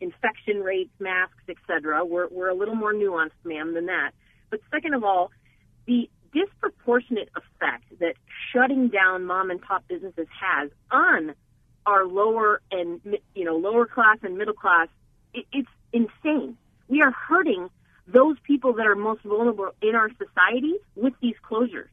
infection 0.00 0.60
rates, 0.60 0.92
masks, 0.98 1.44
etc. 1.46 2.06
We're 2.06 2.28
we're 2.28 2.48
a 2.48 2.54
little 2.54 2.74
more 2.74 2.94
nuanced, 2.94 3.36
ma'am, 3.44 3.74
than 3.74 3.86
that. 3.86 4.12
But 4.48 4.60
second 4.72 4.94
of 4.94 5.04
all, 5.04 5.30
the 5.86 6.08
disproportionate 6.32 7.28
effect 7.36 7.84
that 8.00 8.14
shutting 8.52 8.88
down 8.88 9.24
mom 9.24 9.50
and 9.50 9.60
pop 9.60 9.86
businesses 9.88 10.26
has 10.40 10.70
on 10.90 11.34
our 11.86 12.06
lower 12.06 12.60
and 12.70 13.00
you 13.34 13.44
know 13.44 13.56
lower 13.56 13.86
class 13.86 14.18
and 14.22 14.36
middle 14.36 14.54
class, 14.54 14.88
it, 15.34 15.46
it's 15.52 15.68
insane. 15.92 16.56
We 16.88 17.02
are 17.02 17.10
hurting 17.10 17.68
those 18.06 18.36
people 18.44 18.72
that 18.74 18.86
are 18.86 18.96
most 18.96 19.22
vulnerable 19.22 19.70
in 19.82 19.94
our 19.94 20.08
society 20.10 20.74
with 20.96 21.12
these 21.20 21.34
closures. 21.48 21.88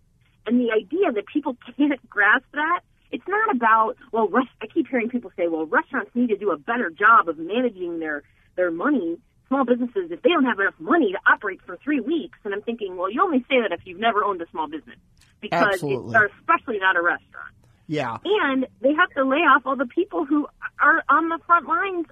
And 0.45 0.59
the 0.59 0.71
idea 0.71 1.11
that 1.11 1.25
people 1.27 1.57
can't 1.77 2.09
grasp 2.09 2.45
that, 2.53 2.81
it's 3.11 3.27
not 3.27 3.55
about, 3.55 3.95
well, 4.11 4.27
rest, 4.27 4.49
I 4.61 4.67
keep 4.67 4.87
hearing 4.87 5.09
people 5.09 5.31
say, 5.37 5.47
well, 5.47 5.65
restaurants 5.65 6.11
need 6.15 6.29
to 6.29 6.37
do 6.37 6.51
a 6.51 6.57
better 6.57 6.89
job 6.89 7.29
of 7.29 7.37
managing 7.37 7.99
their, 7.99 8.23
their 8.55 8.71
money. 8.71 9.17
Small 9.47 9.63
businesses, 9.63 10.09
if 10.09 10.21
they 10.23 10.29
don't 10.29 10.45
have 10.45 10.59
enough 10.59 10.73
money 10.79 11.11
to 11.11 11.19
operate 11.31 11.59
for 11.65 11.77
three 11.77 11.99
weeks, 11.99 12.37
and 12.43 12.53
I'm 12.53 12.63
thinking, 12.63 12.97
well, 12.97 13.11
you 13.11 13.21
only 13.21 13.39
say 13.41 13.61
that 13.61 13.71
if 13.71 13.85
you've 13.85 13.99
never 13.99 14.23
owned 14.23 14.41
a 14.41 14.49
small 14.49 14.67
business, 14.67 14.97
because 15.39 15.73
Absolutely. 15.73 16.15
it's, 16.15 16.33
especially 16.39 16.79
not 16.79 16.97
a 16.97 17.01
restaurant. 17.01 17.53
Yeah. 17.87 18.17
And 18.25 18.65
they 18.81 18.93
have 18.93 19.09
to 19.15 19.23
lay 19.23 19.37
off 19.37 19.61
all 19.65 19.75
the 19.75 19.85
people 19.85 20.25
who 20.25 20.47
are 20.81 21.03
on 21.09 21.29
the 21.29 21.37
front 21.45 21.67
lines, 21.67 22.07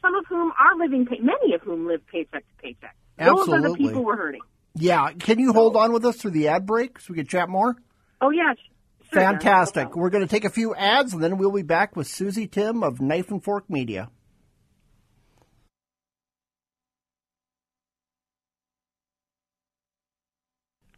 some 0.00 0.14
of 0.14 0.24
whom 0.28 0.52
are 0.52 0.78
living, 0.78 1.06
pay- 1.06 1.18
many 1.18 1.54
of 1.54 1.62
whom 1.62 1.88
live 1.88 2.06
paycheck 2.06 2.44
to 2.46 2.62
paycheck. 2.62 2.94
Absolutely. 3.18 3.52
Those 3.52 3.64
are 3.64 3.68
the 3.68 3.74
people 3.76 4.04
we're 4.04 4.16
hurting. 4.16 4.42
Yeah. 4.74 5.10
Can 5.18 5.40
you 5.40 5.52
hold 5.52 5.76
on 5.76 5.92
with 5.92 6.04
us 6.04 6.16
through 6.16 6.30
the 6.32 6.48
ad 6.48 6.66
break 6.66 7.00
so 7.00 7.06
we 7.10 7.16
can 7.16 7.26
chat 7.26 7.48
more? 7.48 7.74
Oh, 8.20 8.30
yeah. 8.30 8.54
Sure. 9.12 9.20
Fantastic. 9.20 9.96
We're 9.96 10.10
going 10.10 10.24
to 10.24 10.30
take 10.30 10.44
a 10.44 10.50
few 10.50 10.74
ads 10.74 11.14
and 11.14 11.22
then 11.22 11.38
we'll 11.38 11.50
be 11.50 11.62
back 11.62 11.96
with 11.96 12.06
Susie 12.06 12.46
Timm 12.46 12.84
of 12.84 13.00
Knife 13.00 13.30
and 13.30 13.42
Fork 13.42 13.68
Media. 13.68 14.10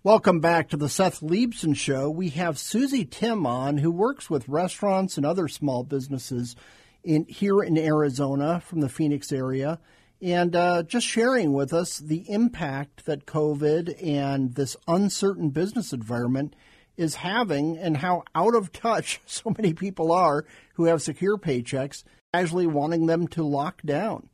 Welcome 0.03 0.41
back 0.41 0.71
to 0.71 0.79
the 0.79 0.89
Seth 0.89 1.21
Leibsohn 1.21 1.77
Show. 1.77 2.09
We 2.09 2.31
have 2.31 2.59
Susie 2.59 3.05
Timm 3.05 3.45
on, 3.45 3.77
who 3.77 3.91
works 3.91 4.31
with 4.31 4.49
restaurants 4.49 5.19
and 5.19 5.27
other 5.27 5.47
small 5.47 5.85
businesses 5.85 6.57
in 7.05 7.27
here 7.27 7.61
in 7.61 7.77
Arizona 7.77 8.61
from 8.61 8.81
the 8.81 8.89
Phoenix 8.89 9.31
area, 9.31 9.79
and 10.23 10.57
uh, 10.57 10.85
just 10.85 11.07
sharing 11.07 11.53
with 11.53 11.75
us 11.75 11.99
the 11.99 12.25
impact 12.31 13.05
that 13.05 13.27
COVID 13.27 14.03
and 14.03 14.55
this 14.55 14.75
uncertain 14.89 15.51
business 15.51 15.93
environment 15.93 16.57
is 16.97 17.17
having, 17.17 17.77
and 17.77 17.99
how 17.99 18.23
out 18.35 18.55
of 18.55 18.73
touch 18.73 19.21
so 19.27 19.53
many 19.55 19.75
people 19.75 20.13
are 20.13 20.47
who 20.77 20.85
have 20.85 21.03
secure 21.03 21.37
paychecks, 21.37 22.05
casually 22.33 22.67
wanting 22.67 23.05
them 23.05 23.29
to 23.29 23.43
lock 23.43 23.83
down. 23.83 24.31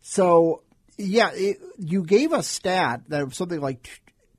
So, 0.00 0.62
yeah, 0.98 1.30
it, 1.32 1.58
you 1.78 2.02
gave 2.02 2.32
a 2.32 2.42
stat 2.42 3.02
that 3.06 3.32
something 3.32 3.60
like 3.60 3.88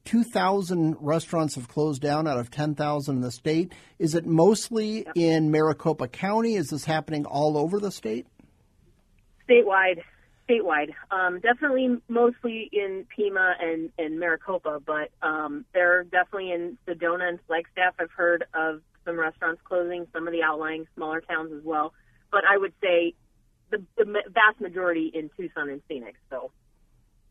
2,000 0.08 0.96
restaurants 1.00 1.56
have 1.56 1.68
closed 1.68 2.02
down 2.02 2.28
out 2.28 2.40
of 2.40 2.50
10,000 2.50 3.16
in 3.16 3.22
the 3.22 3.32
state. 3.32 3.74
Is 4.00 4.16
it 4.16 4.26
mostly 4.26 5.06
in 5.16 5.52
Maricopa 5.52 6.08
County? 6.08 6.56
Is 6.56 6.70
this 6.70 6.86
happening 6.86 7.26
all 7.26 7.58
over 7.58 7.80
the 7.80 7.92
state? 7.92 8.26
statewide, 9.48 10.02
statewide. 10.50 10.94
Um, 11.12 11.40
definitely 11.40 11.98
mostly 12.08 12.70
in 12.72 13.06
Pima 13.16 13.56
and, 13.60 13.92
and 13.98 14.20
Maricopa, 14.20 14.82
but 14.86 15.10
um, 15.22 15.66
they're 15.74 16.04
definitely 16.04 16.52
in 16.52 16.78
Sedona 16.88 17.30
and 17.30 17.40
Flagstaff. 17.48 17.96
I've 18.00 18.12
heard 18.12 18.46
of 18.54 18.82
some 19.06 19.20
restaurants 19.20 19.62
closing, 19.64 20.06
some 20.14 20.28
of 20.28 20.34
the 20.34 20.44
outlying 20.44 20.86
smaller 20.96 21.22
towns 21.22 21.52
as 21.54 21.64
well. 21.64 21.94
But 22.32 22.44
I 22.50 22.58
would 22.58 22.74
say 22.82 23.14
the, 23.72 23.84
the 23.98 24.06
vast 24.06 24.60
majority 24.60 25.12
in 25.14 25.30
Tucson 25.38 25.70
and 25.70 25.82
Phoenix. 25.88 26.18
So 26.30 26.52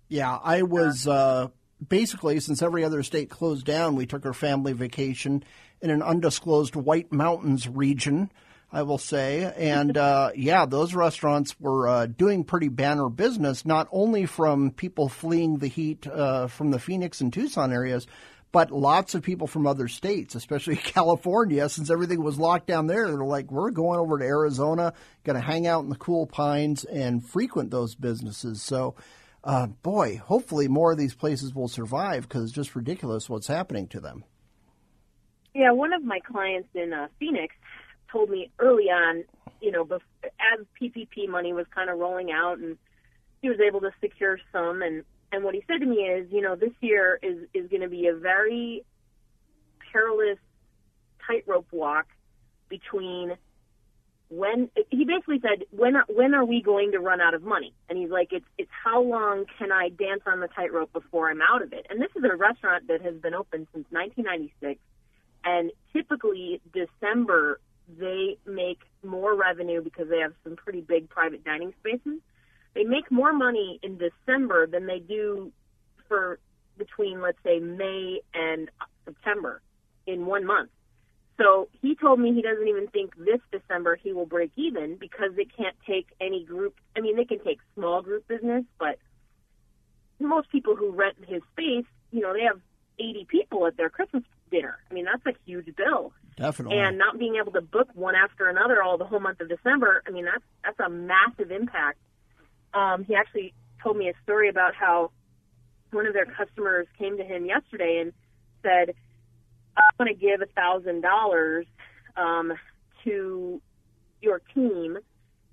Yeah, 0.09 0.39
I 0.43 0.63
was 0.63 1.07
uh, 1.07 1.49
basically, 1.87 2.41
since 2.41 2.63
every 2.63 2.85
other 2.85 3.03
state 3.03 3.31
closed 3.31 3.67
down, 3.67 3.97
we 3.97 4.07
took 4.07 4.25
our 4.27 4.33
family 4.33 4.73
vacation 4.73 5.45
in 5.81 5.91
an 5.91 6.03
undisclosed 6.03 6.75
White 6.75 7.13
Mountains 7.13 7.69
region, 7.69 8.31
I 8.73 8.83
will 8.83 8.99
say. 8.99 9.53
And 9.57 9.97
uh, 9.97 10.31
yeah, 10.35 10.67
those 10.67 10.95
restaurants 10.95 11.59
were 11.61 11.89
uh, 11.89 12.07
doing 12.07 12.45
pretty 12.45 12.69
banner 12.69 13.09
business, 13.09 13.65
not 13.65 13.89
only 13.91 14.27
from 14.27 14.71
people 14.71 15.09
fleeing 15.09 15.59
the 15.59 15.69
heat 15.69 16.07
uh, 16.07 16.47
from 16.47 16.71
the 16.71 16.79
Phoenix 16.79 17.21
and 17.21 17.33
Tucson 17.33 17.73
areas, 17.73 18.07
but 18.53 18.71
lots 18.71 19.15
of 19.15 19.23
people 19.23 19.47
from 19.47 19.67
other 19.67 19.89
states, 19.89 20.35
especially 20.35 20.77
California, 20.77 21.69
since 21.69 21.91
everything 21.91 22.23
was 22.23 22.39
locked 22.39 22.67
down 22.67 22.87
there. 22.87 23.07
They're 23.07 23.19
like, 23.19 23.51
we're 23.51 23.71
going 23.71 23.99
over 23.99 24.19
to 24.19 24.25
Arizona, 24.25 24.95
going 25.25 25.39
to 25.39 25.45
hang 25.45 25.67
out 25.67 25.85
in 25.85 25.91
the 25.91 25.97
cool 25.97 26.27
pines 26.27 26.85
and 26.85 27.23
frequent 27.23 27.71
those 27.71 27.95
businesses. 27.95 28.63
So, 28.63 28.95
uh, 29.47 29.69
boy, 29.69 30.21
hopefully 30.25 30.67
more 30.67 30.93
of 30.93 30.99
these 30.99 31.15
places 31.15 31.55
will 31.55 31.69
survive 31.69 32.29
because 32.29 32.43
it's 32.43 32.53
just 32.53 32.75
ridiculous 32.75 33.31
what's 33.31 33.47
happening 33.47 33.87
to 33.89 34.01
them. 34.01 34.25
Yeah, 35.55 35.71
one 35.71 35.93
of 35.93 36.03
my 36.03 36.19
clients 36.19 36.69
in 36.75 36.93
uh, 36.93 37.07
Phoenix 37.19 37.55
told 38.11 38.29
me 38.29 38.51
early 38.59 38.91
on, 38.91 39.25
you 39.61 39.71
know, 39.71 39.85
bef- 39.85 40.01
as 40.25 40.67
PPP 40.81 41.29
money 41.29 41.53
was 41.53 41.65
kind 41.73 41.89
of 41.89 41.99
rolling 41.99 42.33
out, 42.33 42.59
and 42.59 42.77
he 43.41 43.49
was 43.49 43.59
able 43.67 43.81
to 43.81 43.91
secure 44.01 44.39
some, 44.53 44.83
and 44.83 45.05
and 45.33 45.45
what 45.45 45.55
he 45.55 45.63
said 45.67 45.79
to 45.79 45.87
me 45.87 45.97
is, 45.97 46.27
you 46.31 46.43
know, 46.43 46.57
this 46.57 46.73
year 46.81 47.19
is 47.23 47.39
is 47.55 47.71
going 47.71 47.83
to 47.83 47.89
be 47.89 48.09
a 48.09 48.15
very 48.15 48.85
perilous 49.93 50.39
tightrope 51.27 51.69
walk 51.71 52.07
between 52.69 53.37
when 54.29 54.71
he 54.91 55.05
basically 55.05 55.41
said 55.41 55.65
when 55.71 55.95
when 56.09 56.35
are 56.35 56.45
we 56.45 56.61
going 56.61 56.93
to 56.93 56.99
run 56.99 57.21
out 57.21 57.35
of 57.35 57.43
money? 57.43 57.73
And 57.89 57.99
he's 57.99 58.11
like 58.11 58.29
it's 58.33 58.47
it's 58.59 58.71
how 58.85 59.01
long 59.03 59.45
can 59.59 59.71
i 59.71 59.89
dance 59.89 60.23
on 60.27 60.41
the 60.41 60.49
tightrope 60.49 60.93
before 60.93 61.31
i'm 61.31 61.41
out 61.43 61.63
of 61.63 61.73
it? 61.73 61.87
And 61.89 62.01
this 62.01 62.11
is 62.17 62.25
a 62.25 62.37
restaurant 62.37 62.89
that 62.89 63.03
has 63.03 63.15
been 63.17 63.35
open 63.35 63.69
since 63.73 63.87
1996 63.91 64.81
and 65.45 65.71
typically 65.93 66.61
december 66.73 67.61
they 67.99 68.37
make 68.45 68.81
more 69.05 69.37
revenue 69.37 69.81
because 69.81 70.09
they 70.09 70.19
have 70.19 70.33
some 70.43 70.57
pretty 70.57 70.81
big 70.81 71.09
private 71.09 71.45
dining 71.45 71.73
spaces. 71.79 72.19
They 72.75 72.83
make 72.83 73.11
more 73.13 73.33
money 73.33 73.79
in 73.83 73.97
december 73.97 74.67
than 74.67 74.87
they 74.87 74.99
do 74.99 75.53
for 76.09 76.41
between 76.77 77.21
let's 77.21 77.39
say 77.45 77.61
may 77.61 78.21
and 78.35 78.71
september 79.05 79.63
in 80.07 80.27
one 80.27 80.45
month 80.45 80.71
so 81.39 81.69
he 81.83 81.95
told 81.95 82.19
me 82.19 82.33
he 82.33 82.43
doesn't 82.43 82.67
even 82.67 82.89
think 82.89 83.15
this 83.17 83.41
December 83.53 83.97
he 83.97 84.13
will 84.13 84.27
break 84.27 84.53
even 84.57 84.97
because 84.97 85.31
they 85.37 85.45
can't 85.45 85.77
take 85.87 86.07
any 86.21 86.45
group. 86.45 86.75
I 86.97 87.01
mean, 87.01 87.17
they 87.17 87.25
can 87.25 87.41
take 87.41 87.59
small 87.75 88.03
group 88.03 88.27
business, 88.27 88.65
but 88.79 88.99
most 90.19 90.51
people 90.51 90.77
who 90.77 90.91
rent 90.91 91.17
his 91.27 91.43
space, 91.53 91.85
you 92.11 92.21
know, 92.21 92.33
they 92.33 92.43
have 92.43 92.61
80 92.99 93.27
people 93.29 93.67
at 93.67 93.77
their 93.77 93.91
Christmas 93.91 94.23
dinner. 94.51 94.79
I 94.91 94.95
mean, 94.95 95.05
that's 95.05 95.25
a 95.27 95.39
huge 95.45 95.75
bill. 95.77 96.13
Definitely. 96.37 96.79
And 96.79 96.99
not 96.99 97.19
being 97.19 97.37
able 97.37 97.53
to 97.53 97.61
book 97.61 97.89
one 97.95 98.15
after 98.15 98.49
another 98.49 98.83
all 98.83 98.99
the 98.99 99.05
whole 99.05 99.21
month 99.21 99.41
of 99.41 99.49
December, 99.49 100.03
I 100.07 100.11
mean, 100.11 100.25
that's 100.25 100.45
that's 100.65 100.81
a 100.81 100.89
massive 100.89 101.51
impact. 101.51 101.99
Um, 102.73 103.05
he 103.05 103.15
actually 103.15 103.55
told 103.83 103.97
me 103.97 104.09
a 104.09 104.15
story 104.23 104.49
about 104.49 104.75
how 104.75 105.11
one 105.93 106.07
of 106.07 106.13
their 106.13 106.27
customers 106.27 106.87
came 106.99 107.17
to 107.17 107.25
him 107.25 107.47
yesterday 107.47 108.01
and 108.03 108.13
said, 108.63 108.95
I 109.77 109.83
want 109.99 110.09
to 110.09 110.15
give 110.15 110.41
a 110.43 110.47
thousand 110.47 111.03
dollars 111.03 111.67
um, 112.17 112.53
to 113.05 113.61
your 114.23 114.41
team, 114.55 114.99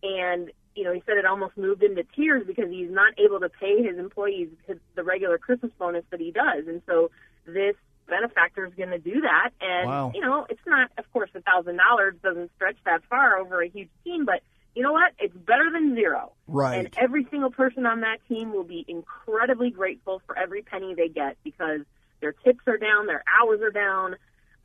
and 0.01 0.51
you 0.75 0.83
know 0.83 0.93
he 0.93 1.03
said 1.05 1.17
it 1.17 1.25
almost 1.25 1.57
moved 1.57 1.83
him 1.83 1.95
to 1.95 2.03
tears 2.15 2.43
because 2.47 2.69
he's 2.69 2.89
not 2.91 3.13
able 3.19 3.39
to 3.39 3.49
pay 3.49 3.83
his 3.83 3.97
employees 3.97 4.49
his, 4.67 4.77
the 4.95 5.03
regular 5.03 5.37
Christmas 5.37 5.71
bonus 5.77 6.03
that 6.11 6.19
he 6.19 6.31
does, 6.31 6.67
and 6.67 6.81
so 6.87 7.11
this 7.45 7.75
benefactor 8.07 8.65
is 8.65 8.73
going 8.75 8.89
to 8.89 8.99
do 8.99 9.21
that. 9.21 9.51
And 9.61 9.89
Wow. 9.89 10.11
you 10.13 10.21
know 10.21 10.45
it's 10.49 10.65
not, 10.65 10.91
of 10.97 11.11
course, 11.13 11.29
a 11.35 11.41
thousand 11.41 11.77
dollars 11.77 12.15
doesn't 12.23 12.51
stretch 12.55 12.77
that 12.85 13.03
far 13.09 13.37
over 13.37 13.61
a 13.61 13.69
huge 13.69 13.89
team, 14.03 14.25
but 14.25 14.41
you 14.75 14.81
know 14.81 14.91
what? 14.91 15.13
It's 15.19 15.35
better 15.35 15.69
than 15.71 15.93
zero. 15.93 16.31
Right. 16.47 16.79
And 16.79 16.89
every 16.97 17.27
single 17.29 17.51
person 17.51 17.85
on 17.85 18.01
that 18.01 18.17
team 18.27 18.51
will 18.51 18.63
be 18.63 18.83
incredibly 18.87 19.69
grateful 19.69 20.21
for 20.25 20.37
every 20.37 20.63
penny 20.63 20.95
they 20.95 21.09
get 21.09 21.37
because 21.43 21.81
their 22.23 22.31
tips 22.31 22.61
are 22.67 22.77
down, 22.77 23.05
their 23.05 23.23
hours 23.27 23.59
are 23.61 23.69
down. 23.69 24.15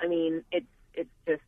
I 0.01 0.07
mean, 0.07 0.45
it's 0.53 0.67
it's 0.95 1.11
just 1.27 1.43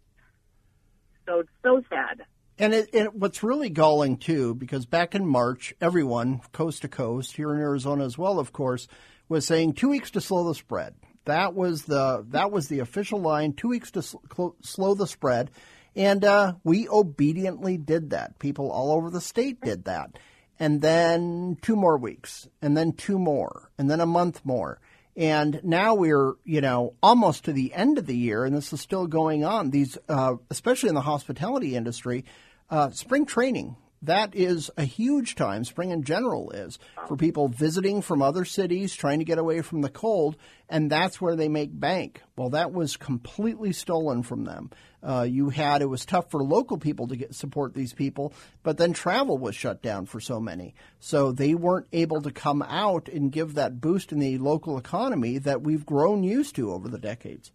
so 1.25 1.45
so 1.63 1.83
sad. 1.89 2.25
And 2.59 2.75
it, 2.75 3.15
what's 3.15 3.43
really 3.43 3.71
galling 3.71 4.19
too, 4.19 4.55
because 4.55 4.85
back 4.85 5.15
in 5.15 5.25
March, 5.25 5.73
everyone 5.81 6.41
coast 6.53 6.83
to 6.83 6.89
coast 6.89 7.37
here 7.37 7.55
in 7.55 7.61
Arizona 7.61 8.05
as 8.05 8.19
well, 8.19 8.39
of 8.39 8.53
course, 8.53 8.87
was 9.31 9.47
saying 9.47 9.75
two 9.75 9.89
weeks 9.89 10.11
to 10.11 10.21
slow 10.21 10.47
the 10.47 10.55
spread. 10.55 10.95
That 11.25 11.55
was 11.55 11.85
the 11.85 12.27
that 12.31 12.51
was 12.51 12.67
the 12.67 12.81
official 12.81 13.21
line. 13.21 13.53
Two 13.53 13.69
weeks 13.69 13.93
to 13.93 14.03
sl- 14.03 14.57
slow 14.63 14.95
the 14.95 15.07
spread, 15.07 15.53
and 15.95 16.25
uh, 16.25 16.55
we 16.65 16.89
obediently 16.89 17.79
did 17.79 18.11
that. 18.11 18.41
People 18.41 18.73
all 18.73 18.91
over 18.91 19.11
the 19.11 19.21
state 19.21 19.61
did 19.61 19.85
that, 19.85 20.19
and 20.59 20.81
then 20.81 21.57
two 21.63 21.77
more 21.77 21.99
weeks, 21.99 22.49
and 22.61 22.77
then 22.77 22.93
two 22.95 23.19
more, 23.19 23.71
and 23.79 23.89
then 23.89 24.01
a 24.01 24.07
month 24.07 24.41
more. 24.45 24.81
And 25.17 25.61
now 25.65 25.95
we're, 25.95 26.35
you 26.45 26.61
know, 26.61 26.95
almost 27.03 27.45
to 27.45 27.53
the 27.53 27.75
end 27.75 27.99
of 27.99 28.07
the 28.07 28.17
year, 28.17 28.45
and 28.45 28.55
this 28.55 28.73
is 28.73 28.81
still 28.81 29.07
going 29.07 29.45
on. 29.45 29.71
These, 29.71 29.99
uh, 30.09 30.37
especially 30.51 30.89
in 30.89 30.95
the 30.95 31.01
hospitality 31.01 31.75
industry, 31.77 32.25
uh, 32.71 32.91
spring 32.91 33.27
training 33.27 33.77
that 34.03 34.35
is 34.35 34.71
a 34.77 34.85
huge 34.85 35.35
time. 35.35 35.65
Spring 35.65 35.91
in 35.91 36.05
general 36.05 36.51
is 36.53 36.79
for 37.07 37.17
people 37.17 37.49
visiting 37.49 38.01
from 38.01 38.23
other 38.23 38.45
cities, 38.45 38.95
trying 38.95 39.19
to 39.19 39.25
get 39.25 39.39
away 39.39 39.61
from 39.61 39.83
the 39.83 39.91
cold, 39.91 40.37
and 40.69 40.91
that's 40.91 41.21
where 41.21 41.37
they 41.37 41.49
make 41.49 41.79
bank. 41.79 42.23
Well, 42.37 42.51
that 42.51 42.73
was 42.73 42.97
completely 42.97 43.73
stolen 43.73 44.23
from 44.23 44.45
them. 44.45 44.71
Uh, 45.03 45.27
you 45.29 45.49
had 45.49 45.81
it 45.81 45.87
was 45.87 46.05
tough 46.05 46.31
for 46.31 46.43
local 46.43 46.77
people 46.77 47.07
to 47.09 47.17
get 47.17 47.35
support 47.35 47.73
these 47.75 47.95
people, 47.95 48.33
but 48.63 48.77
then 48.77 48.93
travel 48.93 49.39
was 49.39 49.55
shut 49.55 49.81
down 49.81 50.05
for 50.05 50.21
so 50.21 50.39
many, 50.39 50.75
so 50.99 51.33
they 51.33 51.55
weren't 51.55 51.87
able 51.93 52.21
to 52.21 52.31
come 52.31 52.63
out 52.63 53.09
and 53.09 53.33
give 53.33 53.55
that 53.55 53.81
boost 53.81 54.13
in 54.13 54.19
the 54.19 54.37
local 54.39 54.77
economy 54.77 55.39
that 55.39 55.63
we've 55.63 55.87
grown 55.87 56.23
used 56.23 56.55
to 56.55 56.71
over 56.71 56.89
the 56.89 56.99
decades. 56.99 57.51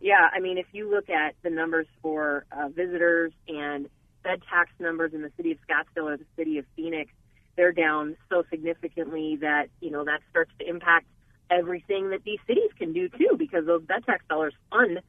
Yeah, 0.00 0.28
I 0.32 0.40
mean, 0.40 0.58
if 0.58 0.66
you 0.72 0.90
look 0.90 1.08
at 1.10 1.34
the 1.42 1.50
numbers 1.50 1.86
for 2.00 2.44
uh, 2.50 2.68
visitors 2.68 3.32
and 3.48 3.88
bed 4.24 4.42
tax 4.48 4.70
numbers 4.78 5.14
in 5.14 5.22
the 5.22 5.30
city 5.36 5.52
of 5.52 5.58
Scottsdale 5.68 6.12
or 6.12 6.16
the 6.16 6.26
city 6.36 6.58
of 6.58 6.64
Phoenix, 6.76 7.12
they're 7.56 7.72
down 7.72 8.16
so 8.28 8.44
significantly 8.50 9.36
that, 9.40 9.68
you 9.80 9.90
know, 9.90 10.04
that 10.04 10.20
starts 10.30 10.50
to 10.58 10.68
impact 10.68 11.06
everything 11.50 12.10
that 12.10 12.24
these 12.24 12.38
cities 12.46 12.70
can 12.78 12.92
do 12.92 13.08
too, 13.10 13.36
because 13.36 13.66
those 13.66 13.82
bed 13.82 14.04
tax 14.06 14.24
dollars 14.28 14.54
fund 14.70 15.00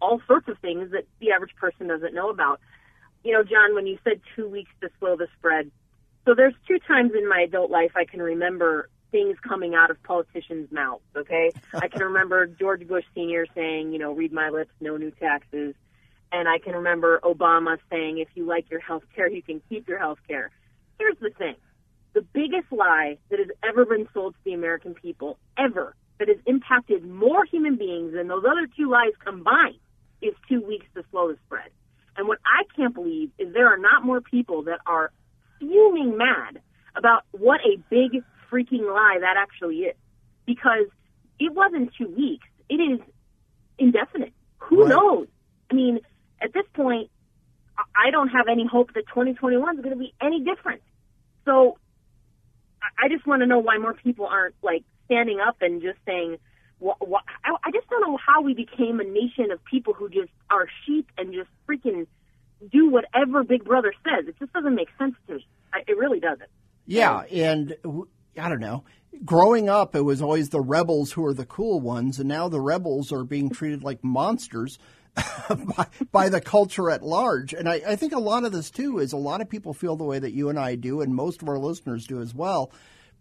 all 0.00 0.20
sorts 0.26 0.48
of 0.48 0.58
things 0.58 0.92
that 0.92 1.04
the 1.20 1.32
average 1.32 1.54
person 1.56 1.88
doesn't 1.88 2.14
know 2.14 2.30
about. 2.30 2.60
You 3.24 3.32
know, 3.32 3.42
Jon, 3.42 3.74
when 3.74 3.86
you 3.86 3.98
said 4.04 4.20
two 4.34 4.48
weeks 4.48 4.70
to 4.80 4.88
slow 4.98 5.16
the 5.16 5.28
spread, 5.38 5.70
so 6.24 6.34
there's 6.34 6.54
two 6.66 6.78
times 6.86 7.12
in 7.16 7.28
my 7.28 7.42
adult 7.42 7.70
life 7.70 7.92
I 7.96 8.04
can 8.04 8.20
remember 8.20 8.88
things 9.10 9.36
coming 9.46 9.74
out 9.74 9.90
of 9.90 10.02
politicians' 10.02 10.70
mouths, 10.70 11.02
okay? 11.16 11.50
I 11.74 11.88
can 11.88 12.02
remember 12.02 12.46
George 12.60 12.86
Bush 12.86 13.04
Sr. 13.14 13.46
saying, 13.54 13.92
you 13.92 13.98
know, 13.98 14.12
read 14.12 14.32
my 14.32 14.50
lips, 14.50 14.70
no 14.80 14.96
new 14.96 15.10
taxes. 15.10 15.74
And 16.32 16.48
I 16.48 16.58
can 16.58 16.74
remember 16.74 17.20
Obama 17.24 17.78
saying, 17.90 18.18
if 18.18 18.28
you 18.34 18.44
like 18.44 18.70
your 18.70 18.80
health 18.80 19.02
care, 19.14 19.28
you 19.28 19.42
can 19.42 19.60
keep 19.68 19.88
your 19.88 19.98
health 19.98 20.18
care. 20.28 20.50
Here's 20.98 21.18
the 21.20 21.30
thing. 21.30 21.56
The 22.12 22.22
biggest 22.22 22.70
lie 22.70 23.18
that 23.30 23.38
has 23.38 23.48
ever 23.64 23.84
been 23.84 24.08
sold 24.12 24.34
to 24.34 24.40
the 24.44 24.52
American 24.52 24.94
people, 24.94 25.38
ever, 25.56 25.94
that 26.18 26.28
has 26.28 26.38
impacted 26.46 27.04
more 27.04 27.44
human 27.44 27.76
beings 27.76 28.12
than 28.12 28.28
those 28.28 28.44
other 28.48 28.68
two 28.76 28.88
lies 28.88 29.12
combined, 29.24 29.78
is 30.22 30.34
two 30.48 30.60
weeks 30.60 30.86
to 30.94 31.04
slow 31.10 31.28
the 31.28 31.38
spread. 31.46 31.70
And 32.16 32.28
what 32.28 32.38
I 32.44 32.64
can't 32.76 32.94
believe 32.94 33.30
is 33.38 33.52
there 33.52 33.68
are 33.68 33.78
not 33.78 34.04
more 34.04 34.20
people 34.20 34.62
that 34.64 34.80
are 34.86 35.12
fuming 35.58 36.16
mad 36.16 36.60
about 36.96 37.24
what 37.30 37.60
a 37.60 37.76
big 37.88 38.22
freaking 38.50 38.82
lie 38.92 39.18
that 39.20 39.36
actually 39.38 39.76
is. 39.80 39.96
Because 40.46 40.86
it 41.38 41.52
wasn't 41.54 41.92
two 41.96 42.08
weeks. 42.08 42.46
It 42.68 42.74
is 42.74 43.00
indefinite. 43.78 44.32
Who 44.58 44.82
Right. 44.82 44.90
knows? 44.90 45.28
I 45.70 45.74
mean, 45.74 46.00
at 46.40 46.52
this 46.52 46.66
point, 46.74 47.10
I- 47.94 48.10
don't 48.10 48.28
have 48.28 48.48
any 48.48 48.66
hope 48.66 48.92
that 48.94 49.06
2021 49.08 49.76
is 49.76 49.82
going 49.82 49.94
to 49.96 49.98
be 49.98 50.12
any 50.20 50.40
different. 50.40 50.82
So 51.44 51.78
I 52.98 53.08
just 53.08 53.26
want 53.26 53.40
to 53.40 53.46
know 53.46 53.58
why 53.58 53.78
more 53.78 53.94
people 53.94 54.26
aren't 54.26 54.54
like 54.62 54.84
standing 55.06 55.40
up 55.40 55.56
and 55.62 55.80
just 55.80 55.98
saying, 56.04 56.38
wh- 56.84 56.98
wh- 57.00 57.24
I 57.44 57.54
I 57.64 57.70
just 57.70 57.88
don't 57.88 58.00
know 58.00 58.16
how 58.16 58.42
we 58.42 58.54
became 58.54 59.00
a 59.00 59.04
nation 59.04 59.50
of 59.52 59.64
people 59.64 59.94
who 59.94 60.08
just 60.08 60.30
are 60.50 60.66
sheep 60.86 61.10
and 61.18 61.32
just 61.32 61.48
freaking 61.68 62.06
do 62.70 62.90
whatever 62.90 63.42
Big 63.44 63.64
Brother 63.64 63.92
says. 64.04 64.28
It 64.28 64.38
just 64.38 64.52
doesn't 64.52 64.74
make 64.74 64.88
sense 64.98 65.14
to 65.28 65.34
me. 65.36 65.46
I, 65.72 65.80
it 65.86 65.96
really 65.96 66.20
doesn't. 66.20 66.50
Yeah, 66.86 67.20
and 67.30 67.76
I 68.38 68.48
don't 68.48 68.60
know. 68.60 68.84
Growing 69.24 69.68
up, 69.68 69.94
it 69.94 70.02
was 70.02 70.22
always 70.22 70.50
the 70.50 70.60
rebels 70.60 71.12
who 71.12 71.24
are 71.24 71.34
the 71.34 71.46
cool 71.46 71.80
ones, 71.80 72.18
and 72.18 72.28
now 72.28 72.48
the 72.48 72.60
rebels 72.60 73.12
are 73.12 73.24
being 73.24 73.50
treated 73.50 73.82
like 73.82 74.02
monsters 74.04 74.78
by, 75.76 75.86
by 76.12 76.28
the 76.28 76.40
culture 76.40 76.90
at 76.90 77.02
large. 77.02 77.52
And 77.52 77.68
I, 77.68 77.82
I 77.86 77.96
think 77.96 78.12
a 78.12 78.18
lot 78.20 78.44
of 78.44 78.52
this 78.52 78.70
too 78.70 78.98
is 78.98 79.12
a 79.12 79.16
lot 79.18 79.40
of 79.40 79.48
people 79.48 79.74
feel 79.74 79.96
the 79.96 80.04
way 80.04 80.18
that 80.18 80.32
you 80.32 80.48
and 80.48 80.58
I 80.58 80.76
do, 80.76 81.00
and 81.00 81.14
most 81.14 81.42
of 81.42 81.48
our 81.48 81.58
listeners 81.58 82.06
do 82.06 82.20
as 82.20 82.34
well. 82.34 82.72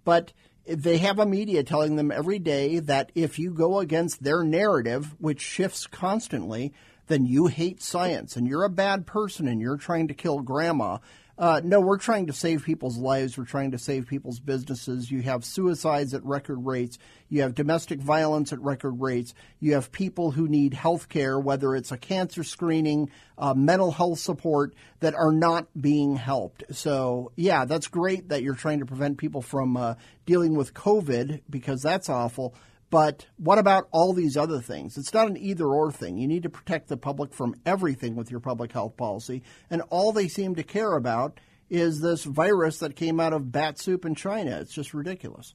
But 0.04 0.34
they 0.66 0.98
have 1.00 1.20
a 1.20 1.26
media 1.26 1.64
telling 1.64 1.96
them 1.96 2.12
every 2.12 2.40
day 2.40 2.80
that 2.80 3.12
if 3.16 3.40
you 3.40 3.52
go 3.52 3.80
against 3.80 4.24
their 4.24 4.44
narrative, 4.44 5.16
which 5.20 5.42
shifts 5.42 5.88
constantly, 5.88 6.74
then 7.08 7.26
you 7.26 7.48
hate 7.48 7.82
science 7.82 8.36
and 8.36 8.48
you're 8.48 8.64
a 8.64 8.70
bad 8.70 9.06
person 9.06 9.48
and 9.48 9.60
you're 9.60 9.78
trying 9.78 10.08
to 10.08 10.14
kill 10.14 10.40
grandma. 10.42 11.00
Uh, 11.40 11.62
no, 11.64 11.80
we're 11.80 11.98
trying 11.98 12.28
to 12.28 12.34
save 12.34 12.66
people's 12.66 12.98
lives. 12.98 13.38
We're 13.38 13.46
trying 13.46 13.72
to 13.72 13.78
save 13.78 14.08
people's 14.08 14.42
businesses. 14.42 15.10
You 15.10 15.22
have 15.22 15.46
suicides 15.46 16.14
at 16.14 16.26
record 16.26 16.66
rates. 16.66 17.00
You 17.30 17.44
have 17.44 17.56
domestic 17.56 18.02
violence 18.02 18.52
at 18.52 18.60
record 18.60 19.00
rates. 19.00 19.34
You 19.62 19.76
have 19.76 19.90
people 19.90 20.32
who 20.32 20.50
need 20.50 20.74
health 20.74 21.08
care, 21.08 21.40
whether 21.40 21.78
it's 21.78 21.94
a 21.94 21.98
cancer 21.98 22.44
screening, 22.44 23.10
uh, 23.38 23.54
mental 23.54 23.90
health 23.90 24.20
support, 24.20 24.76
that 25.00 25.16
are 25.16 25.32
not 25.32 25.68
being 25.80 26.18
helped. 26.18 26.66
So, 26.72 27.32
yeah, 27.38 27.64
that's 27.64 27.88
great 27.88 28.28
that 28.30 28.44
you're 28.44 28.54
trying 28.54 28.80
to 28.80 28.86
prevent 28.86 29.18
people 29.18 29.42
from 29.42 29.78
uh, 29.78 29.94
dealing 30.26 30.56
with 30.56 30.74
COVID 30.74 31.44
because 31.50 31.82
that's 31.82 32.10
awful. 32.10 32.54
But 32.90 33.28
what 33.38 33.60
about 33.60 33.88
all 33.92 34.14
these 34.14 34.36
other 34.36 34.62
things? 34.62 34.98
It's 34.98 35.14
not 35.14 35.28
an 35.28 35.38
either 35.38 35.68
or 35.68 35.92
thing. 35.92 36.18
You 36.18 36.28
need 36.28 36.44
to 36.44 36.50
protect 36.50 36.88
the 36.88 36.98
public 36.98 37.34
from 37.34 37.56
everything 37.66 38.16
with 38.16 38.32
your 38.32 38.40
public 38.40 38.72
health 38.72 38.98
policy. 38.98 39.44
And 39.70 39.84
all 39.90 40.12
they 40.12 40.28
seem 40.28 40.56
to 40.56 40.64
care 40.64 40.94
about 40.94 41.40
is 41.70 42.00
this 42.02 42.24
virus 42.24 42.80
that 42.80 42.96
came 42.96 43.20
out 43.20 43.34
of 43.34 43.52
bat 43.52 43.80
soup 43.80 44.06
in 44.06 44.16
China. 44.16 44.60
It's 44.60 44.74
just 44.74 44.94
ridiculous. 44.94 45.54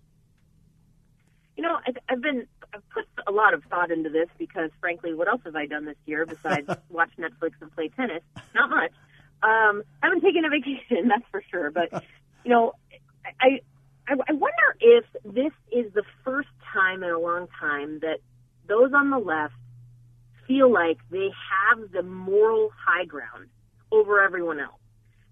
You 1.56 1.64
know, 1.64 1.76
I've 2.08 2.22
been 2.22 2.46
I've 2.72 2.88
put 2.90 3.04
a 3.26 3.32
lot 3.32 3.54
of 3.54 3.62
thought 3.64 3.90
into 3.90 4.10
this 4.10 4.28
because, 4.38 4.70
frankly, 4.80 5.14
what 5.14 5.28
else 5.28 5.40
have 5.44 5.54
I 5.54 5.66
done 5.66 5.84
this 5.84 5.96
year 6.06 6.26
besides 6.26 6.68
watch 6.88 7.10
Netflix 7.18 7.52
and 7.60 7.72
play 7.74 7.88
tennis? 7.88 8.22
Not 8.54 8.70
much. 8.70 8.92
Um, 9.42 9.82
I 10.02 10.06
haven't 10.06 10.22
taken 10.22 10.44
a 10.44 10.50
vacation, 10.50 11.08
that's 11.08 11.28
for 11.30 11.42
sure. 11.50 11.70
But 11.70 12.04
you 12.44 12.50
know, 12.50 12.72
I 13.40 13.60
I, 14.08 14.14
I 14.28 14.32
wonder 14.32 14.76
if 14.80 15.04
this 15.24 15.52
is 15.72 15.92
the 15.94 16.04
first 16.24 16.48
time 16.72 17.02
in 17.02 17.10
a 17.10 17.18
long 17.18 17.48
time 17.58 18.00
that 18.00 18.18
those 18.68 18.92
on 18.94 19.10
the 19.10 19.18
left 19.18 19.54
feel 20.46 20.70
like 20.70 20.98
they 21.10 21.30
have 21.70 21.90
the 21.90 22.02
moral 22.02 22.70
high 22.86 23.04
ground 23.04 23.48
over 23.90 24.20
everyone 24.20 24.60
else 24.60 24.80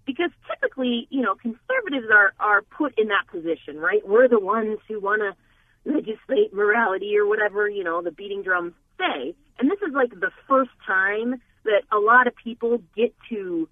because 0.05 0.31
typically, 0.49 1.07
you 1.09 1.21
know, 1.21 1.35
conservatives 1.35 2.07
are 2.11 2.33
are 2.39 2.61
put 2.61 2.97
in 2.97 3.07
that 3.07 3.27
position, 3.31 3.77
right? 3.77 4.05
We're 4.05 4.27
the 4.27 4.39
ones 4.39 4.79
who 4.87 4.99
want 4.99 5.21
to 5.21 5.91
legislate 5.91 6.53
morality 6.53 7.17
or 7.17 7.27
whatever, 7.27 7.69
you 7.69 7.83
know, 7.83 8.01
the 8.01 8.11
beating 8.11 8.43
drums 8.43 8.73
say. 8.97 9.35
And 9.59 9.69
this 9.69 9.79
is 9.87 9.93
like 9.93 10.09
the 10.11 10.31
first 10.47 10.71
time 10.85 11.41
that 11.65 11.83
a 11.91 11.97
lot 11.97 12.27
of 12.27 12.35
people 12.35 12.81
get 12.95 13.13
to 13.29 13.69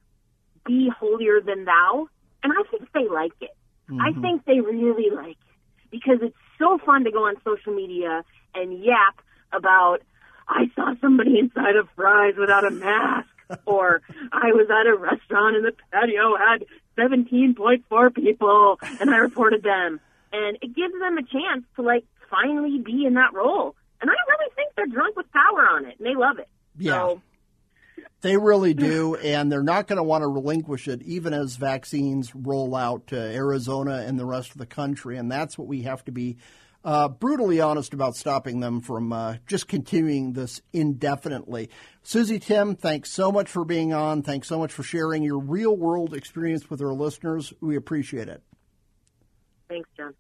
be 0.66 0.90
holier 0.90 1.42
than 1.42 1.66
thou, 1.66 2.08
and 2.44 2.54
I 2.54 2.70
think 2.70 2.92
they 2.94 3.08
like 3.12 3.34
it. 3.42 3.56
I 4.00 4.12
mm-hmm. 4.12 4.22
think 4.22 4.46
they 4.46 4.60
really 4.60 5.10
like 5.14 5.32
it 5.32 5.92
because 5.92 6.20
it's 6.22 6.36
so 6.58 6.78
fun 6.86 7.04
to 7.04 7.12
go 7.12 7.26
on 7.26 7.36
social 7.44 7.74
media 7.74 8.24
and 8.56 8.84
yap 8.84 9.22
about 9.52 10.02
I 10.48 10.70
saw 10.76 10.94
somebody 11.02 11.40
inside 11.40 11.76
of 11.76 11.88
Fry's 11.96 12.36
without 12.38 12.66
a 12.66 12.72
mask, 12.72 13.30
or 13.66 14.02
I 14.32 14.52
was 14.52 14.68
at 14.70 14.88
a 14.88 14.96
restaurant 14.96 15.56
and 15.56 15.66
the 15.66 15.74
patio 15.92 16.36
had 16.38 16.66
17.4 16.98 18.16
people 18.16 18.80
and 19.00 19.10
I 19.10 19.18
reported 19.18 19.64
them. 19.64 20.00
And 20.34 20.58
it 20.62 20.76
gives 20.76 20.94
them 21.00 21.18
a 21.18 21.24
chance 21.24 21.66
to 21.76 21.82
like 21.82 22.06
finally 22.30 22.80
be 22.80 23.06
in 23.06 23.16
that 23.16 23.34
role. 23.34 23.76
And 24.02 24.10
I 24.10 24.14
really 24.30 24.52
think 24.56 24.72
they're 24.76 24.88
drunk 24.88 25.16
with 25.16 25.32
power 25.32 25.68
on 25.70 25.86
it 25.86 26.00
and 26.00 26.08
they 26.08 26.16
love 26.16 26.40
it. 26.40 26.48
Yeah. 26.78 26.94
So, 26.94 27.22
They 28.22 28.38
really 28.38 28.74
do, 28.76 29.16
and 29.16 29.52
they're 29.52 29.64
not 29.64 29.88
going 29.88 29.98
to 29.98 30.04
want 30.04 30.22
to 30.22 30.28
relinquish 30.28 30.88
it 30.88 31.02
even 31.04 31.34
as 31.34 31.56
vaccines 31.56 32.34
roll 32.36 32.76
out 32.76 33.08
to 33.08 33.18
Arizona 33.18 34.04
and 34.06 34.18
the 34.18 34.26
rest 34.26 34.52
of 34.52 34.58
the 34.58 34.66
country. 34.66 35.18
And 35.18 35.32
that's 35.32 35.58
what 35.58 35.68
we 35.68 35.82
have 35.84 36.04
to 36.06 36.12
be 36.12 36.38
uh, 36.84 37.08
brutally 37.10 37.62
honest 37.62 37.94
about 37.94 38.16
stopping 38.16 38.60
them 38.60 38.82
from 38.82 39.14
uh, 39.14 39.36
just 39.46 39.68
continuing 39.68 40.34
this 40.34 40.62
indefinitely. 40.74 41.70
Susie 42.04 42.40
Timm, 42.40 42.76
thanks 42.76 43.12
so 43.12 43.32
much 43.32 43.50
for 43.50 43.64
being 43.64 43.94
on. 43.94 44.24
Thanks 44.24 44.48
so 44.48 44.58
much 44.58 44.74
for 44.74 44.84
sharing 44.84 45.24
your 45.24 45.40
real 45.40 45.76
world 45.76 46.14
experience 46.14 46.70
with 46.70 46.82
our 46.82 46.94
listeners. 46.94 47.54
We 47.62 47.76
appreciate 47.76 48.30
it. 48.30 48.42
thanks, 49.70 49.90
Jon. 49.96 50.16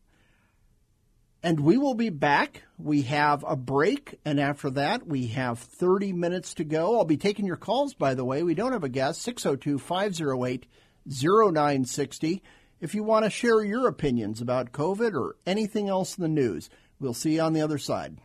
And 1.43 1.60
we 1.60 1.77
will 1.77 1.95
be 1.95 2.10
back. 2.10 2.63
We 2.77 3.01
have 3.04 3.43
a 3.47 3.56
break, 3.56 4.19
and 4.23 4.39
after 4.39 4.69
that, 4.71 5.08
we 5.08 5.27
have 5.27 5.58
30 5.58 6.13
minutes 6.13 6.54
to 6.56 6.63
go. 6.63 6.97
I'll 6.97 7.06
be 7.06 7.17
taking 7.17 7.47
your 7.47 7.58
calls, 7.58 7.95
by 7.95 8.13
the 8.13 8.25
way. 8.25 8.43
We 8.43 8.54
don't 8.54 8.73
have 8.73 8.84
a 8.84 8.89
guest, 8.89 9.21
602 9.23 9.80
508 9.80 10.67
0960. 11.08 12.43
If 12.80 12.93
you 12.93 13.04
want 13.04 13.25
to 13.25 13.32
share 13.32 13.63
your 13.63 13.88
opinions 13.88 14.39
about 14.39 14.71
COVID 14.71 15.13
or 15.13 15.36
anything 15.47 15.89
else 15.89 16.15
in 16.15 16.21
the 16.21 16.27
news, 16.27 16.69
we'll 16.99 17.13
see 17.15 17.36
you 17.36 17.41
on 17.41 17.54
the 17.54 17.62
other 17.62 17.80
side. 17.80 18.17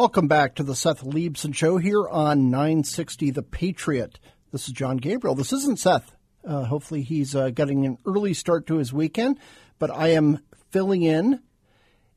Welcome 0.00 0.28
back 0.28 0.54
to 0.54 0.62
the 0.62 0.74
Seth 0.74 1.04
Leibsohn 1.04 1.54
Show 1.54 1.76
here 1.76 2.08
on 2.08 2.50
960 2.50 3.32
The 3.32 3.42
Patriot. 3.42 4.18
This 4.50 4.66
is 4.66 4.72
Jon 4.72 4.96
Gabriel. 4.96 5.34
This 5.34 5.52
isn't 5.52 5.78
Seth. 5.78 6.16
Uh, 6.42 6.64
hopefully, 6.64 7.02
he's 7.02 7.36
uh, 7.36 7.50
getting 7.50 7.84
an 7.84 7.98
early 8.06 8.32
start 8.32 8.66
to 8.68 8.76
his 8.76 8.94
weekend, 8.94 9.38
but 9.78 9.90
I 9.90 10.12
am 10.12 10.38
filling 10.70 11.02
in. 11.02 11.40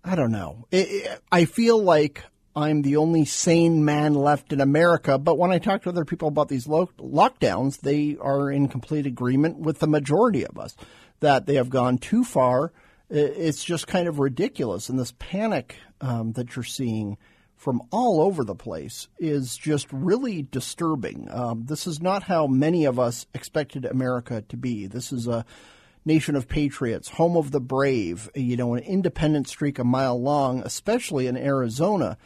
I 0.04 0.16
don't 0.16 0.32
know. 0.32 0.66
It, 0.70 0.90
it, 0.90 1.22
I 1.32 1.46
feel 1.46 1.82
like 1.82 2.24
I'm 2.54 2.82
the 2.82 2.96
only 2.96 3.24
sane 3.24 3.84
man 3.84 4.14
left 4.14 4.52
in 4.52 4.60
America. 4.60 5.18
But 5.18 5.38
when 5.38 5.50
I 5.50 5.58
talk 5.58 5.82
to 5.82 5.88
other 5.88 6.04
people 6.04 6.28
about 6.28 6.48
these 6.48 6.66
lo- 6.66 6.90
lockdowns, 6.98 7.80
they 7.80 8.16
are 8.20 8.50
in 8.50 8.68
complete 8.68 9.06
agreement 9.06 9.58
with 9.58 9.78
the 9.78 9.86
majority 9.86 10.44
of 10.44 10.58
us 10.58 10.76
that 11.20 11.46
they 11.46 11.54
have 11.54 11.70
gone 11.70 11.98
too 11.98 12.24
far. 12.24 12.72
It's 13.08 13.64
just 13.64 13.86
kind 13.86 14.08
of 14.08 14.18
ridiculous. 14.18 14.88
And 14.88 14.98
this 14.98 15.14
panic 15.18 15.76
um, 16.00 16.32
that 16.32 16.56
you're 16.56 16.64
seeing 16.64 17.16
from 17.56 17.80
all 17.90 18.20
over 18.20 18.42
the 18.42 18.54
place 18.54 19.08
is 19.18 19.56
just 19.56 19.86
really 19.92 20.42
disturbing. 20.42 21.28
Um, 21.30 21.66
this 21.66 21.86
is 21.86 22.02
not 22.02 22.24
how 22.24 22.46
many 22.46 22.84
of 22.84 22.98
us 22.98 23.26
expected 23.34 23.84
America 23.84 24.42
to 24.48 24.56
be. 24.56 24.86
This 24.86 25.12
is 25.12 25.28
a 25.28 25.44
nation 26.04 26.36
of 26.36 26.48
patriots, 26.48 27.08
home 27.08 27.36
of 27.36 27.50
the 27.50 27.60
brave, 27.60 28.30
you 28.34 28.56
know, 28.56 28.74
an 28.74 28.82
independent 28.82 29.48
streak 29.48 29.78
a 29.78 29.84
mile 29.84 30.20
long, 30.20 30.62
especially 30.64 31.26
in 31.26 31.36
Arizona. 31.36 32.16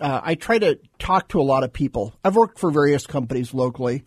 Uh, 0.00 0.20
I 0.22 0.34
try 0.34 0.58
to 0.58 0.78
talk 0.98 1.28
to 1.28 1.40
a 1.40 1.42
lot 1.42 1.64
of 1.64 1.72
people. 1.72 2.14
I've 2.22 2.36
worked 2.36 2.58
for 2.58 2.70
various 2.70 3.06
companies 3.06 3.54
locally, 3.54 4.02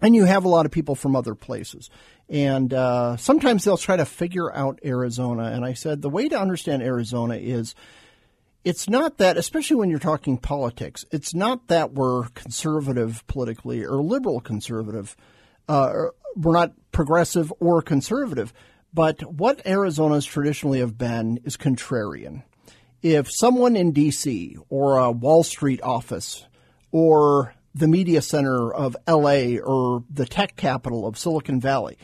and 0.00 0.14
you 0.16 0.24
have 0.24 0.44
a 0.44 0.48
lot 0.48 0.66
of 0.66 0.72
people 0.72 0.94
from 0.94 1.14
other 1.14 1.34
places. 1.34 1.90
And 2.28 2.72
uh, 2.72 3.16
sometimes 3.18 3.64
they'll 3.64 3.76
try 3.76 3.96
to 3.96 4.04
figure 4.04 4.52
out 4.52 4.80
Arizona. 4.84 5.44
And 5.44 5.64
I 5.64 5.74
said 5.74 6.02
the 6.02 6.10
way 6.10 6.28
to 6.28 6.38
understand 6.38 6.82
Arizona 6.82 7.36
is 7.36 7.74
it's 8.64 8.88
not 8.88 9.18
that, 9.18 9.36
especially 9.36 9.76
when 9.76 9.90
you're 9.90 9.98
talking 9.98 10.38
politics, 10.38 11.04
it's 11.10 11.34
not 11.34 11.68
that 11.68 11.92
we're 11.92 12.28
conservative 12.28 13.24
politically 13.26 13.84
or 13.84 14.02
liberal 14.02 14.40
conservative. 14.40 15.16
Uh, 15.68 16.06
we're 16.36 16.52
not 16.52 16.72
progressive 16.92 17.52
or 17.60 17.82
conservative. 17.82 18.52
But 18.94 19.22
what 19.32 19.66
Arizona's 19.66 20.26
traditionally 20.26 20.80
have 20.80 20.98
been 20.98 21.40
is 21.44 21.56
contrarian. 21.56 22.42
If 23.02 23.32
someone 23.32 23.74
in 23.74 23.92
D.C. 23.92 24.56
or 24.68 24.98
a 24.98 25.10
Wall 25.10 25.42
Street 25.42 25.82
office 25.82 26.46
or 26.90 27.54
the 27.74 27.88
media 27.88 28.20
center 28.20 28.72
of 28.72 28.96
LA 29.08 29.56
or 29.56 30.04
the 30.10 30.26
tech 30.26 30.56
capital 30.56 31.06
of 31.06 31.18
Silicon 31.18 31.60
Valley, 31.60 31.96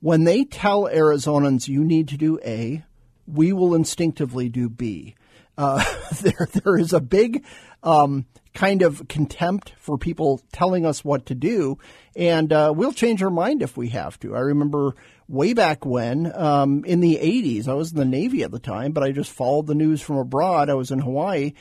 when 0.00 0.24
they 0.24 0.44
tell 0.44 0.82
Arizonans 0.84 1.68
you 1.68 1.84
need 1.84 2.08
to 2.08 2.16
do 2.16 2.40
A, 2.44 2.84
we 3.26 3.52
will 3.52 3.74
instinctively 3.74 4.48
do 4.48 4.68
B. 4.68 5.14
Uh, 5.56 5.84
there, 6.20 6.48
there 6.52 6.76
is 6.76 6.92
a 6.92 7.00
big 7.00 7.44
um, 7.82 8.26
kind 8.54 8.82
of 8.82 9.08
contempt 9.08 9.72
for 9.78 9.96
people 9.96 10.40
telling 10.52 10.84
us 10.84 11.04
what 11.04 11.26
to 11.26 11.34
do, 11.34 11.78
and 12.14 12.52
uh, 12.52 12.72
we'll 12.74 12.92
change 12.92 13.22
our 13.22 13.30
mind 13.30 13.62
if 13.62 13.76
we 13.76 13.88
have 13.90 14.18
to. 14.20 14.34
I 14.34 14.40
remember 14.40 14.94
way 15.28 15.54
back 15.54 15.86
when, 15.86 16.30
um, 16.34 16.84
in 16.84 17.00
the 17.00 17.16
80s, 17.16 17.68
I 17.68 17.74
was 17.74 17.92
in 17.92 17.98
the 17.98 18.04
Navy 18.04 18.42
at 18.42 18.50
the 18.50 18.58
time, 18.58 18.92
but 18.92 19.02
I 19.02 19.12
just 19.12 19.30
followed 19.30 19.66
the 19.66 19.74
news 19.74 20.02
from 20.02 20.16
abroad. 20.16 20.68
I 20.68 20.74
was 20.74 20.90
in 20.90 20.98
Hawaii. 20.98 21.52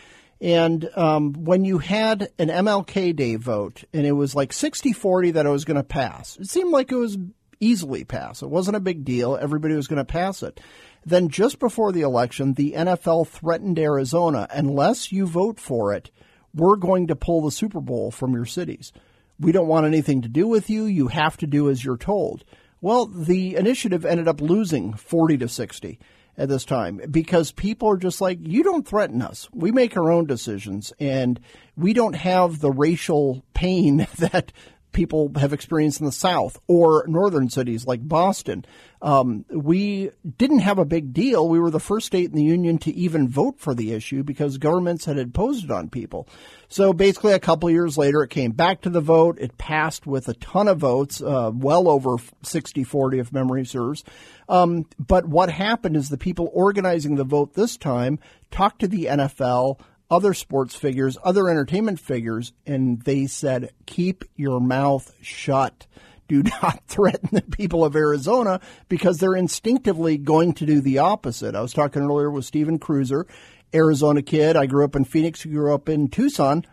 And 0.41 0.89
um, 0.97 1.33
when 1.33 1.65
you 1.65 1.77
had 1.77 2.29
an 2.39 2.49
MLK 2.49 3.15
Day 3.15 3.35
vote, 3.35 3.83
and 3.93 4.07
it 4.07 4.13
was 4.13 4.33
like 4.33 4.51
60 4.51 4.91
40 4.91 5.31
that 5.31 5.45
it 5.45 5.49
was 5.49 5.65
going 5.65 5.77
to 5.77 5.83
pass, 5.83 6.35
it 6.37 6.49
seemed 6.49 6.71
like 6.71 6.91
it 6.91 6.95
was 6.95 7.17
easily 7.59 8.03
pass. 8.03 8.41
It 8.41 8.49
wasn't 8.49 8.77
a 8.77 8.81
big 8.81 9.05
deal. 9.05 9.37
Everybody 9.39 9.75
was 9.75 9.87
going 9.87 9.97
to 9.97 10.05
pass 10.05 10.41
it. 10.41 10.59
Then, 11.05 11.29
just 11.29 11.59
before 11.59 11.91
the 11.91 12.01
election, 12.01 12.53
the 12.53 12.73
NFL 12.73 13.27
threatened 13.27 13.79
Arizona 13.79 14.47
unless 14.51 15.11
you 15.11 15.25
vote 15.25 15.59
for 15.59 15.93
it, 15.93 16.11
we're 16.53 16.75
going 16.75 17.07
to 17.07 17.15
pull 17.15 17.41
the 17.41 17.51
Super 17.51 17.81
Bowl 17.81 18.11
from 18.11 18.33
your 18.33 18.45
cities. 18.45 18.91
We 19.39 19.51
don't 19.51 19.67
want 19.67 19.87
anything 19.87 20.21
to 20.21 20.29
do 20.29 20.47
with 20.47 20.69
you. 20.69 20.85
You 20.85 21.07
have 21.07 21.37
to 21.37 21.47
do 21.47 21.69
as 21.69 21.83
you're 21.83 21.97
told. 21.97 22.43
Well, 22.81 23.05
the 23.05 23.55
initiative 23.55 24.05
ended 24.05 24.27
up 24.27 24.41
losing 24.41 24.93
40 24.93 25.37
to 25.39 25.47
60 25.47 25.99
at 26.37 26.49
this 26.49 26.65
time 26.65 27.01
because 27.09 27.51
people 27.51 27.89
are 27.89 27.97
just 27.97 28.21
like, 28.21 28.39
you 28.41 28.63
don't 28.63 28.87
threaten 28.87 29.21
us. 29.21 29.49
We 29.53 29.71
make 29.71 29.97
our 29.97 30.11
own 30.11 30.25
decisions 30.25 30.93
and 30.99 31.39
we 31.75 31.93
don't 31.93 32.15
have 32.15 32.59
the 32.59 32.71
racial 32.71 33.43
pain 33.53 34.07
that 34.17 34.51
people 34.91 35.31
have 35.37 35.53
experienced 35.53 35.99
in 35.99 36.05
the 36.05 36.11
South 36.11 36.59
or 36.67 37.05
northern 37.07 37.49
cities 37.49 37.85
like 37.85 38.07
Boston. 38.07 38.65
Um, 39.01 39.45
we 39.49 40.11
didn't 40.37 40.59
have 40.59 40.77
a 40.77 40.85
big 40.85 41.11
deal. 41.13 41.47
We 41.47 41.59
were 41.59 41.71
the 41.71 41.79
first 41.79 42.07
state 42.07 42.29
in 42.29 42.35
the 42.35 42.43
union 42.43 42.77
to 42.79 42.91
even 42.93 43.27
vote 43.27 43.59
for 43.59 43.73
the 43.73 43.93
issue 43.93 44.23
because 44.23 44.57
governments 44.57 45.05
had 45.05 45.17
imposed 45.17 45.65
it 45.65 45.71
on 45.71 45.89
people. 45.89 46.27
So 46.67 46.93
basically, 46.93 47.33
a 47.33 47.39
couple 47.39 47.69
years 47.69 47.97
later, 47.97 48.21
it 48.21 48.29
came 48.29 48.51
back 48.51 48.81
to 48.81 48.89
the 48.89 49.01
vote. 49.01 49.39
It 49.39 49.57
passed 49.57 50.05
with 50.05 50.27
a 50.27 50.35
ton 50.35 50.67
of 50.67 50.77
votes, 50.77 51.21
uh, 51.21 51.51
well 51.53 51.87
over 51.87 52.17
60 52.43 52.83
40 52.83 53.19
if 53.19 53.33
memory 53.33 53.65
serves. 53.65 54.03
Um, 54.47 54.85
but 54.99 55.25
what 55.25 55.49
happened 55.49 55.95
is 55.95 56.09
the 56.09 56.17
people 56.17 56.51
organizing 56.53 57.15
the 57.15 57.23
vote 57.23 57.53
this 57.53 57.77
time 57.77 58.19
talked 58.51 58.81
to 58.81 58.87
the 58.87 59.05
NFL 59.05 59.79
other 60.11 60.33
sports 60.33 60.75
figures, 60.75 61.17
other 61.23 61.49
entertainment 61.49 61.99
figures, 61.99 62.51
and 62.67 63.01
they 63.03 63.25
said, 63.25 63.71
keep 63.85 64.25
your 64.35 64.59
mouth 64.59 65.11
shut. 65.21 65.87
Do 66.27 66.43
not 66.61 66.83
threaten 66.87 67.29
the 67.31 67.41
people 67.41 67.85
of 67.85 67.95
Arizona 67.95 68.59
because 68.89 69.17
they're 69.17 69.35
instinctively 69.35 70.17
going 70.17 70.53
to 70.55 70.65
do 70.65 70.81
the 70.81 70.99
opposite. 70.99 71.55
I 71.55 71.61
was 71.61 71.73
talking 71.73 72.03
earlier 72.03 72.29
with 72.29 72.45
Stephen 72.45 72.77
Kruiser, 72.77 73.25
Arizona 73.73 74.21
kid. 74.21 74.57
I 74.57 74.65
grew 74.65 74.83
up 74.83 74.97
in 74.97 75.05
Phoenix, 75.05 75.45
grew 75.45 75.73
up 75.73 75.87
in 75.87 76.09
Tucson. 76.09 76.65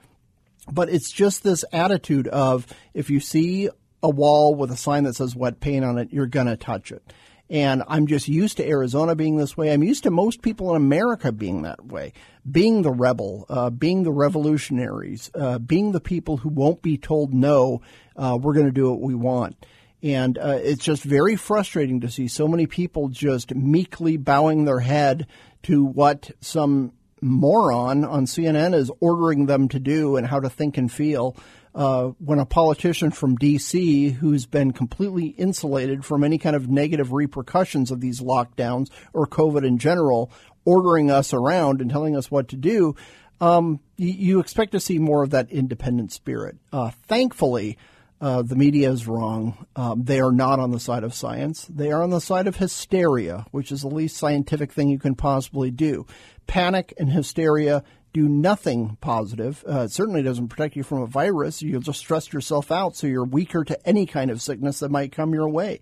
But 0.70 0.90
it's 0.90 1.10
just 1.10 1.44
this 1.44 1.64
attitude 1.72 2.28
of 2.28 2.66
if 2.92 3.08
you 3.08 3.20
see 3.20 3.70
a 4.02 4.10
wall 4.10 4.54
with 4.54 4.70
a 4.70 4.76
sign 4.76 5.04
that 5.04 5.14
says 5.14 5.34
wet 5.34 5.60
paint 5.60 5.84
on 5.84 5.96
it, 5.96 6.12
you're 6.12 6.26
going 6.26 6.46
to 6.46 6.56
touch 6.56 6.92
it. 6.92 7.02
And 7.50 7.82
I'm 7.88 8.06
just 8.06 8.28
used 8.28 8.58
to 8.58 8.68
Arizona 8.68 9.14
being 9.14 9.36
this 9.36 9.56
way. 9.56 9.72
I'm 9.72 9.82
used 9.82 10.02
to 10.02 10.10
most 10.10 10.42
people 10.42 10.70
in 10.70 10.76
America 10.76 11.32
being 11.32 11.62
that 11.62 11.86
way, 11.86 12.12
being 12.50 12.82
the 12.82 12.90
rebel, 12.90 13.46
uh, 13.48 13.70
being 13.70 14.02
the 14.02 14.12
revolutionaries, 14.12 15.30
uh, 15.34 15.58
being 15.58 15.92
the 15.92 16.00
people 16.00 16.38
who 16.38 16.50
won't 16.50 16.82
be 16.82 16.98
told 16.98 17.32
no, 17.32 17.80
uh, 18.16 18.38
we're 18.40 18.52
going 18.52 18.66
to 18.66 18.72
do 18.72 18.90
what 18.90 19.00
we 19.00 19.14
want. 19.14 19.56
And 20.02 20.38
uh, 20.38 20.58
it's 20.62 20.84
just 20.84 21.02
very 21.02 21.36
frustrating 21.36 22.00
to 22.00 22.10
see 22.10 22.28
so 22.28 22.46
many 22.46 22.66
people 22.66 23.08
just 23.08 23.54
meekly 23.54 24.16
bowing 24.16 24.64
their 24.64 24.80
head 24.80 25.26
to 25.64 25.84
what 25.84 26.30
some 26.40 26.92
moron 27.20 28.04
on 28.04 28.26
CNN 28.26 28.74
is 28.74 28.92
ordering 29.00 29.46
them 29.46 29.68
to 29.68 29.80
do 29.80 30.16
and 30.16 30.26
how 30.26 30.38
to 30.38 30.48
think 30.48 30.78
and 30.78 30.92
feel 30.92 31.36
uh, 31.78 32.08
when 32.18 32.40
a 32.40 32.44
politician 32.44 33.12
from 33.12 33.36
D.C., 33.36 34.10
who's 34.10 34.46
been 34.46 34.72
completely 34.72 35.26
insulated 35.26 36.04
from 36.04 36.24
any 36.24 36.36
kind 36.36 36.56
of 36.56 36.68
negative 36.68 37.12
repercussions 37.12 37.92
of 37.92 38.00
these 38.00 38.20
lockdowns 38.20 38.90
or 39.12 39.28
COVID 39.28 39.64
in 39.64 39.78
general, 39.78 40.32
ordering 40.64 41.08
us 41.08 41.32
around 41.32 41.80
and 41.80 41.88
telling 41.88 42.16
us 42.16 42.32
what 42.32 42.48
to 42.48 42.56
do, 42.56 42.96
um, 43.40 43.78
you, 43.96 44.08
you, 44.08 44.40
expect 44.40 44.72
to 44.72 44.80
see 44.80 44.98
more 44.98 45.22
of 45.22 45.30
that 45.30 45.52
independent 45.52 46.10
spirit. 46.10 46.56
Uh, 46.72 46.90
thankfully, 47.06 47.78
uh, 48.20 48.42
the 48.42 48.56
media 48.56 48.90
is 48.90 49.06
wrong. 49.06 49.64
Um, 49.76 50.02
they 50.02 50.18
are 50.18 50.32
not 50.32 50.58
on 50.58 50.72
the 50.72 50.80
side 50.80 51.04
of 51.04 51.14
science. 51.14 51.64
They 51.66 51.92
are 51.92 52.02
on 52.02 52.10
the 52.10 52.20
side 52.20 52.48
of 52.48 52.56
hysteria, 52.56 53.46
which 53.52 53.70
is 53.70 53.82
the 53.82 53.88
least 53.88 54.16
scientific 54.16 54.72
thing 54.72 54.88
you 54.88 54.98
can 54.98 55.14
possibly 55.14 55.70
do. 55.70 56.06
Panic 56.48 56.92
and 56.98 57.12
hysteria 57.12 57.84
do 58.12 58.28
nothing 58.28 58.96
positive. 59.00 59.64
Uh, 59.68 59.80
it 59.80 59.92
certainly 59.92 60.22
doesn't 60.22 60.48
protect 60.48 60.76
you 60.76 60.82
from 60.82 61.02
a 61.02 61.06
virus. 61.06 61.62
You'll 61.62 61.80
just 61.80 62.00
stress 62.00 62.32
yourself 62.32 62.72
out 62.72 62.96
so 62.96 63.06
you're 63.06 63.24
weaker 63.24 63.64
to 63.64 63.88
any 63.88 64.06
kind 64.06 64.30
of 64.30 64.42
sickness 64.42 64.80
that 64.80 64.90
might 64.90 65.12
come 65.12 65.34
your 65.34 65.48
way. 65.48 65.80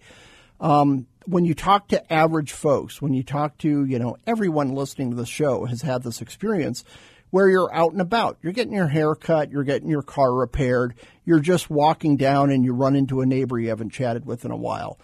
Um, 0.60 1.06
when 1.26 1.44
you 1.44 1.54
talk 1.54 1.88
to 1.88 2.12
average 2.12 2.52
folks, 2.52 3.02
when 3.02 3.12
you 3.12 3.22
talk 3.22 3.58
to, 3.58 3.84
you 3.84 3.98
know, 3.98 4.16
everyone 4.26 4.74
listening 4.74 5.10
to 5.10 5.16
the 5.16 5.26
show 5.26 5.64
has 5.66 5.82
had 5.82 6.02
this 6.02 6.20
experience 6.20 6.84
where 7.30 7.48
you're 7.48 7.74
out 7.74 7.92
and 7.92 8.00
about. 8.00 8.38
You're 8.42 8.52
getting 8.52 8.72
your 8.72 8.86
hair 8.86 9.14
cut, 9.14 9.50
you're 9.50 9.64
getting 9.64 9.88
your 9.88 10.02
car 10.02 10.32
repaired, 10.32 10.94
you're 11.24 11.40
just 11.40 11.68
walking 11.68 12.16
down 12.16 12.50
and 12.50 12.64
you 12.64 12.72
run 12.72 12.96
into 12.96 13.20
a 13.20 13.26
neighbor 13.26 13.58
you 13.58 13.68
haven't 13.68 13.90
chatted 13.90 14.24
with 14.24 14.44
in 14.44 14.50
a 14.50 14.56
while. 14.56 14.98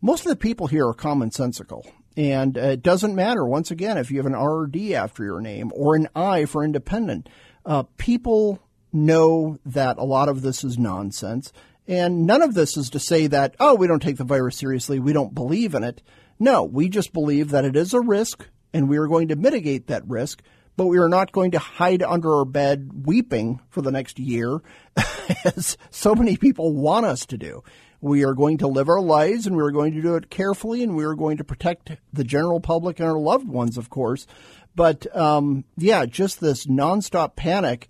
Most 0.00 0.24
of 0.24 0.30
the 0.30 0.36
people 0.36 0.68
here 0.68 0.86
are 0.86 0.94
commonsensical. 0.94 1.84
And 2.16 2.56
uh, 2.56 2.62
it 2.62 2.82
doesn't 2.82 3.14
matter, 3.14 3.44
once 3.44 3.70
again, 3.70 3.98
if 3.98 4.10
you 4.10 4.16
have 4.18 4.26
an 4.26 4.36
RD 4.36 4.92
after 4.92 5.22
your 5.22 5.40
name 5.40 5.70
or 5.74 5.96
an 5.96 6.08
I 6.14 6.46
for 6.46 6.64
independent. 6.64 7.28
Uh, 7.64 7.84
people 7.98 8.60
know 8.92 9.58
that 9.66 9.98
a 9.98 10.04
lot 10.04 10.28
of 10.28 10.42
this 10.42 10.64
is 10.64 10.78
nonsense. 10.78 11.52
And 11.86 12.26
none 12.26 12.42
of 12.42 12.54
this 12.54 12.76
is 12.76 12.90
to 12.90 12.98
say 12.98 13.26
that, 13.28 13.54
oh, 13.60 13.74
we 13.74 13.86
don't 13.86 14.02
take 14.02 14.16
the 14.16 14.24
virus 14.24 14.56
seriously, 14.56 14.98
we 14.98 15.12
don't 15.12 15.34
believe 15.34 15.74
in 15.74 15.84
it. 15.84 16.02
No, 16.38 16.64
we 16.64 16.88
just 16.88 17.12
believe 17.12 17.50
that 17.50 17.64
it 17.64 17.76
is 17.76 17.94
a 17.94 18.00
risk 18.00 18.48
and 18.72 18.88
we 18.88 18.98
are 18.98 19.06
going 19.06 19.28
to 19.28 19.36
mitigate 19.36 19.86
that 19.86 20.06
risk, 20.06 20.42
but 20.76 20.86
we 20.86 20.98
are 20.98 21.08
not 21.08 21.32
going 21.32 21.52
to 21.52 21.58
hide 21.58 22.02
under 22.02 22.34
our 22.34 22.44
bed 22.44 23.06
weeping 23.06 23.60
for 23.70 23.80
the 23.80 23.92
next 23.92 24.18
year, 24.18 24.60
as 25.44 25.78
so 25.90 26.14
many 26.14 26.36
people 26.36 26.74
want 26.74 27.06
us 27.06 27.24
to 27.26 27.38
do. 27.38 27.62
We 28.00 28.24
are 28.24 28.34
going 28.34 28.58
to 28.58 28.68
live 28.68 28.88
our 28.88 29.00
lives 29.00 29.46
and 29.46 29.56
we 29.56 29.62
are 29.62 29.70
going 29.70 29.94
to 29.94 30.02
do 30.02 30.16
it 30.16 30.30
carefully 30.30 30.82
and 30.82 30.96
we 30.96 31.04
are 31.04 31.14
going 31.14 31.38
to 31.38 31.44
protect 31.44 31.92
the 32.12 32.24
general 32.24 32.60
public 32.60 32.98
and 32.98 33.08
our 33.08 33.18
loved 33.18 33.48
ones, 33.48 33.78
of 33.78 33.90
course. 33.90 34.26
But 34.74 35.14
um, 35.16 35.64
yeah, 35.76 36.06
just 36.06 36.40
this 36.40 36.66
nonstop 36.66 37.36
panic 37.36 37.88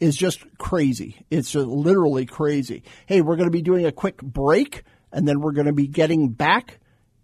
is 0.00 0.16
just 0.16 0.44
crazy. 0.58 1.26
It's 1.30 1.50
just 1.50 1.66
literally 1.66 2.26
crazy. 2.26 2.84
Hey, 3.06 3.20
we're 3.20 3.36
going 3.36 3.48
to 3.48 3.52
be 3.52 3.62
doing 3.62 3.84
a 3.84 3.92
quick 3.92 4.18
break 4.18 4.84
and 5.12 5.26
then 5.26 5.40
we're 5.40 5.52
going 5.52 5.66
to 5.66 5.72
be 5.72 5.88
getting 5.88 6.30
back 6.30 6.78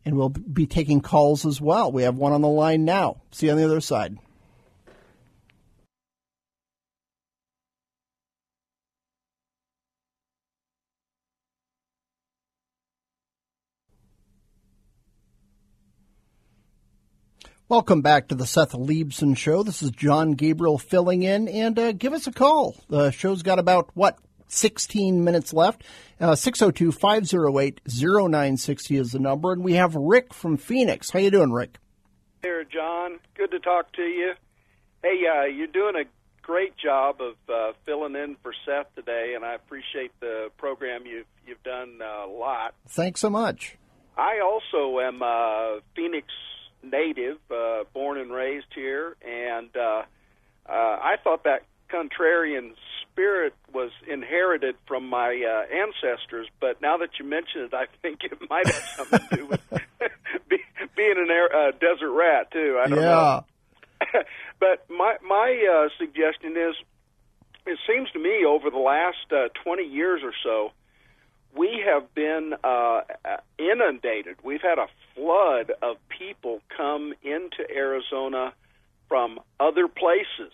and 0.05 0.16
we'll 0.16 0.31
be 0.31 0.66
taking 0.66 1.01
calls 1.01 1.47
as 1.47 1.61
well. 1.61 1.90
We 1.92 2.03
have 2.03 2.16
one 2.16 2.33
on 2.33 2.42
the 2.42 2.49
line 2.49 2.85
now. 2.85 3.23
See 3.31 3.47
you 3.47 3.53
on 3.53 3.59
the 3.59 3.64
other 3.64 3.81
side. 3.81 4.18
Welcome 17.66 18.03
back 18.03 18.29
to 18.29 18.35
the 18.35 18.44
Seth 18.44 18.72
Leibsohn 18.72 19.38
Show. 19.38 19.62
This 19.62 19.83
is 19.83 19.90
Jon 19.90 20.33
Gabriel 20.33 20.77
filling 20.77 21.22
in, 21.22 21.48
and 21.48 21.79
uh, 21.79 21.92
give 21.92 22.12
us 22.12 22.27
a 22.27 22.33
call. 22.33 22.77
The 22.90 23.11
show's 23.11 23.42
got 23.42 23.59
about, 23.59 23.88
what, 23.94 24.18
16 24.48 25.24
minutes 25.24 25.55
left. 25.55 25.83
Uh, 26.20 26.35
602 26.35 26.92
508 26.92 27.81
0960 27.87 28.96
is 28.98 29.12
the 29.12 29.18
number, 29.18 29.50
and 29.50 29.64
we 29.64 29.72
have 29.74 29.94
Rick 29.94 30.35
from 30.35 30.59
Phoenix. 30.59 31.09
How 31.09 31.20
you 31.20 31.31
doing, 31.31 31.53
Rick? 31.53 31.79
Here, 32.42 32.64
Jon. 32.64 33.18
Good 33.35 33.53
to 33.53 33.61
talk 33.61 33.90
to 33.92 34.03
you. 34.03 34.35
Hey, 35.03 35.22
uh, 35.27 35.44
you're 35.44 35.66
doing 35.66 35.94
a 35.96 36.05
great 36.42 36.77
job 36.77 37.22
of 37.22 37.37
uh, 37.48 37.72
filling 37.87 38.14
in 38.14 38.37
for 38.42 38.53
Seth 38.66 38.94
today, 38.94 39.33
and 39.35 39.42
I 39.42 39.55
appreciate 39.55 40.12
the 40.20 40.50
program 40.59 41.07
you've 41.07 41.24
you've 41.46 41.62
done 41.62 42.00
uh, 42.03 42.27
a 42.27 42.31
lot. 42.31 42.74
Thanks 42.90 43.22
so 43.22 43.31
much. 43.31 43.79
I 44.18 44.40
also 44.40 45.00
am 45.00 45.22
a 45.22 45.79
Phoenix 45.96 46.27
native, 46.85 47.38
uh, 47.51 47.85
born 47.92 48.18
and 48.18 48.33
raised 48.33 48.66
here, 48.75 49.16
and 49.27 49.75
uh, 49.77 50.03
uh, 50.66 50.73
I 50.73 51.16
thought 51.23 51.44
that 51.44 51.64
contrarian 51.90 52.75
spirit 53.11 53.55
was 53.73 53.90
inherited 54.09 54.77
from 54.87 55.09
my 55.09 55.29
uh, 55.29 55.75
ancestors. 55.75 56.49
But 56.61 56.81
now 56.81 56.97
that 56.99 57.11
you 57.18 57.25
mention 57.25 57.62
it, 57.62 57.75
I 57.75 57.87
think 58.03 58.25
it 58.25 58.38
might 58.51 58.66
have 58.66 58.85
something 58.97 59.29
to 59.29 59.37
do 59.37 59.47
with 59.47 59.61
be, 60.49 60.59
being 60.97 61.16
an 61.16 61.31
air, 61.31 61.55
uh, 61.55 61.70
desert 61.73 62.11
rat 62.11 62.51
too. 62.51 62.81
I 62.83 62.88
don't 62.88 62.99
yeah. 62.99 63.05
know. 63.05 63.44
but 64.61 64.88
my 64.90 65.16
my 65.27 65.66
uh, 65.73 65.88
suggestion 65.99 66.57
is, 66.57 66.75
it 67.66 67.79
seems 67.88 68.11
to 68.11 68.18
me 68.18 68.44
over 68.44 68.70
the 68.70 68.79
last 68.79 69.33
uh, 69.33 69.49
20 69.62 69.85
years 69.85 70.20
or 70.23 70.33
so, 70.42 70.73
we 71.57 71.85
have 71.87 72.12
been 72.14 72.55
uh, 72.64 73.03
inundated. 73.59 74.37
We've 74.43 74.62
had 74.62 74.79
a 74.79 74.87
flood 75.14 75.73
of 75.83 75.97
people 76.09 76.61
come 76.77 77.14
into 77.23 77.69
Arizona 77.71 78.53
from 79.09 79.38
other 79.61 79.87
places, 79.88 80.53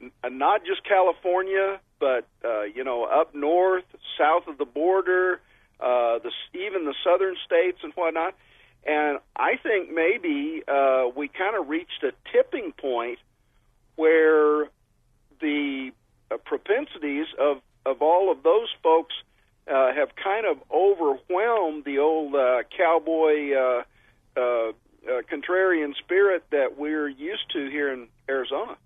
N- 0.00 0.38
not 0.38 0.64
just 0.64 0.82
California, 0.84 1.80
but 1.98 2.26
uh, 2.44 2.62
you 2.62 2.84
know 2.84 3.04
up 3.04 3.34
north, 3.34 3.84
south 4.18 4.46
of 4.48 4.56
the 4.56 4.64
border, 4.64 5.40
uh, 5.78 6.18
the 6.18 6.30
even 6.54 6.84
the 6.86 6.94
southern 7.04 7.36
states 7.44 7.78
and 7.82 7.92
whatnot. 7.94 8.34
And 8.86 9.18
I 9.36 9.56
think 9.62 9.92
maybe 9.92 10.62
uh, 10.66 11.08
we 11.14 11.28
kind 11.28 11.54
of 11.54 11.68
reached 11.68 12.02
a 12.02 12.12
tipping 12.32 12.72
point 12.72 13.18
where 13.96 14.68
the 15.40 15.90
uh, 16.30 16.38
propensities 16.38 17.26
of 17.38 17.58
of 17.84 18.00
all 18.00 18.30
of 18.32 18.42
those 18.42 18.68
folks 18.82 19.14
uh, 19.70 19.92
have 19.94 20.10
kind 20.16 20.46
of 20.46 20.58
overwhelmed 20.70 21.84
the 21.84 21.98
old 21.98 22.34
uh, 22.34 22.62
cowboy 22.76 23.52
uh, 23.52 23.82
uh, 24.36 24.40
uh, 24.40 25.22
contrarian 25.32 25.94
spirit 25.96 26.44
that 26.50 26.76
we're 26.76 27.08
used 27.08 27.50
to 27.52 27.70
here 27.70 27.92
in 27.92 28.08
Arizona. 28.28 28.76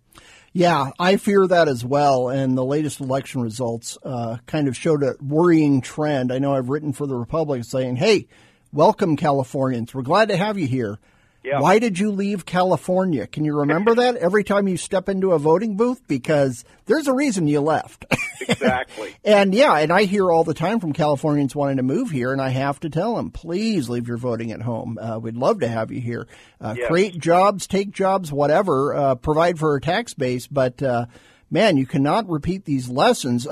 Yeah, 0.53 0.91
I 1.01 1.17
fear 1.17 1.47
that 1.49 1.67
as 1.67 1.85
well. 1.85 2.29
And 2.29 2.57
the 2.57 2.65
latest 2.65 3.01
election 3.01 3.43
results 3.43 3.99
uh, 4.05 4.39
kind 4.47 4.69
of 4.69 4.77
showed 4.77 5.03
a 5.03 5.17
worrying 5.21 5.81
trend. 5.81 6.33
I 6.33 6.39
know 6.39 6.55
I've 6.55 6.69
written 6.69 6.93
for 6.93 7.07
the 7.07 7.17
Republic 7.17 7.65
saying, 7.65 7.97
hey, 7.97 8.29
welcome, 8.73 9.17
Californians. 9.17 9.93
We're 9.93 10.03
glad 10.03 10.29
to 10.29 10.37
have 10.37 10.57
you 10.57 10.69
here. 10.69 10.99
Yeah. 11.45 11.61
Why 11.61 11.79
did 11.79 11.99
you 11.99 12.11
leave 12.11 12.47
California? 12.47 13.27
Can 13.27 13.45
you 13.45 13.55
remember 13.55 13.95
that 13.97 14.17
every 14.17 14.45
time 14.45 14.67
you 14.67 14.77
step 14.79 15.09
into 15.11 15.33
a 15.33 15.39
voting 15.39 15.77
booth? 15.77 16.01
Because 16.09 16.65
there's 16.87 17.07
a 17.07 17.13
reason 17.13 17.47
you 17.47 17.61
left. 17.61 18.05
Exactly. 18.47 19.15
and 19.25 19.55
yeah, 19.55 19.79
and 19.79 19.91
I 19.91 20.05
hear 20.05 20.31
all 20.31 20.45
the 20.45 20.53
time 20.53 20.79
from 20.79 20.93
Californians 20.93 21.57
wanting 21.57 21.79
to 21.79 21.83
move 21.83 22.11
here, 22.11 22.31
and 22.31 22.43
I 22.43 22.51
have 22.51 22.79
to 22.81 22.91
tell 22.91 23.17
them, 23.17 23.31
please 23.31 23.89
leave 23.89 24.07
your 24.07 24.19
voting 24.19 24.53
at 24.53 24.61
home. 24.61 24.99
Uh, 25.01 25.19
we'd 25.19 25.37
love 25.37 25.61
to 25.61 25.69
have 25.69 25.91
you 25.91 26.01
here. 26.01 26.27
Uh, 26.61 26.75
Yes. 26.77 26.89
Create 26.89 27.19
jobs, 27.19 27.67
take 27.67 27.91
jobs, 27.93 28.31
whatever, 28.33 28.95
uh, 28.95 29.15
provide 29.15 29.59
for 29.59 29.77
a 29.77 29.81
tax 29.81 30.13
base. 30.13 30.47
But 30.47 30.83
uh, 30.83 31.07
man, 31.51 31.79
you 31.79 31.87
cannot 31.87 32.29
repeat 32.29 32.67
these 32.67 32.89
lessons. 32.91 33.47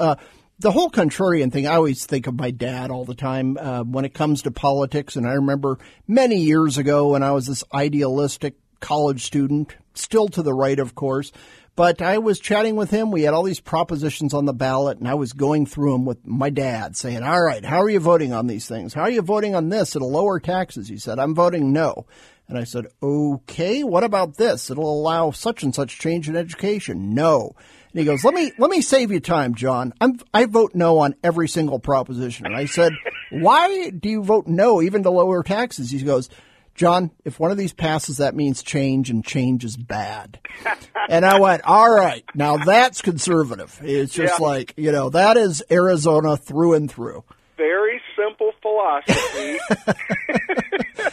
The 0.62 0.70
whole 0.70 0.90
contrarian 0.90 1.50
thing, 1.50 1.66
I 1.66 1.74
always 1.74 2.06
think 2.06 2.28
of 2.28 2.38
my 2.38 2.52
dad 2.52 2.92
all 2.92 3.04
the 3.04 3.16
time 3.16 3.58
uh, 3.58 3.82
when 3.82 4.04
it 4.04 4.14
comes 4.14 4.42
to 4.42 4.52
politics. 4.52 5.16
And 5.16 5.26
I 5.26 5.32
remember 5.32 5.80
many 6.06 6.36
years 6.36 6.78
ago 6.78 7.08
when 7.08 7.24
I 7.24 7.32
was 7.32 7.48
this 7.48 7.64
idealistic 7.74 8.54
college 8.78 9.24
student, 9.24 9.74
still 9.94 10.28
to 10.28 10.40
the 10.40 10.54
right, 10.54 10.78
of 10.78 10.94
course. 10.94 11.32
But 11.74 12.00
I 12.00 12.18
was 12.18 12.38
chatting 12.38 12.76
with 12.76 12.92
him. 12.92 13.10
We 13.10 13.22
had 13.22 13.34
all 13.34 13.42
these 13.42 13.58
propositions 13.58 14.34
on 14.34 14.44
the 14.44 14.52
ballot, 14.52 14.98
and 14.98 15.08
I 15.08 15.14
was 15.14 15.32
going 15.32 15.66
through 15.66 15.94
them 15.94 16.04
with 16.04 16.24
my 16.24 16.48
dad, 16.48 16.96
saying, 16.96 17.24
All 17.24 17.42
right, 17.42 17.64
how 17.64 17.80
are 17.82 17.90
you 17.90 17.98
voting 17.98 18.32
on 18.32 18.46
these 18.46 18.68
things? 18.68 18.94
How 18.94 19.02
are 19.02 19.10
you 19.10 19.22
voting 19.22 19.56
on 19.56 19.68
this? 19.68 19.96
It'll 19.96 20.12
lower 20.12 20.38
taxes. 20.38 20.86
He 20.86 20.96
said, 20.96 21.18
I'm 21.18 21.34
voting 21.34 21.72
no. 21.72 22.06
And 22.46 22.56
I 22.56 22.62
said, 22.62 22.86
Okay, 23.02 23.82
what 23.82 24.04
about 24.04 24.36
this? 24.36 24.70
It'll 24.70 25.00
allow 25.00 25.32
such 25.32 25.64
and 25.64 25.74
such 25.74 25.98
change 25.98 26.28
in 26.28 26.36
education. 26.36 27.14
No. 27.14 27.56
And 27.92 28.00
he 28.00 28.04
goes, 28.06 28.24
"Let 28.24 28.34
me 28.34 28.52
let 28.58 28.70
me 28.70 28.80
save 28.80 29.12
you 29.12 29.20
time, 29.20 29.54
Jon. 29.54 29.92
I'm 30.00 30.18
I 30.32 30.46
vote 30.46 30.74
no 30.74 30.98
on 30.98 31.14
every 31.22 31.48
single 31.48 31.78
proposition." 31.78 32.46
And 32.46 32.56
I 32.56 32.64
said, 32.66 32.92
"Why 33.30 33.90
do 33.90 34.08
you 34.08 34.22
vote 34.22 34.46
no 34.46 34.80
even 34.80 35.02
to 35.02 35.10
lower 35.10 35.42
taxes?" 35.42 35.90
He 35.90 36.00
goes, 36.02 36.30
"Jon, 36.74 37.10
if 37.26 37.38
one 37.38 37.50
of 37.50 37.58
these 37.58 37.74
passes, 37.74 38.16
that 38.16 38.34
means 38.34 38.62
change, 38.62 39.10
and 39.10 39.22
change 39.24 39.62
is 39.64 39.76
bad." 39.76 40.38
and 41.10 41.26
I 41.26 41.38
went, 41.38 41.64
"All 41.64 41.92
right, 41.94 42.24
now 42.34 42.56
that's 42.56 43.02
conservative. 43.02 43.78
It's 43.82 44.14
just 44.14 44.40
Yeah. 44.40 44.46
like 44.46 44.72
you 44.78 44.90
know 44.92 45.10
that 45.10 45.36
is 45.36 45.62
Arizona 45.70 46.36
through 46.38 46.72
and 46.74 46.90
through." 46.90 47.24
Very 47.58 48.00
simple 48.16 48.52
philosophy. 48.62 49.58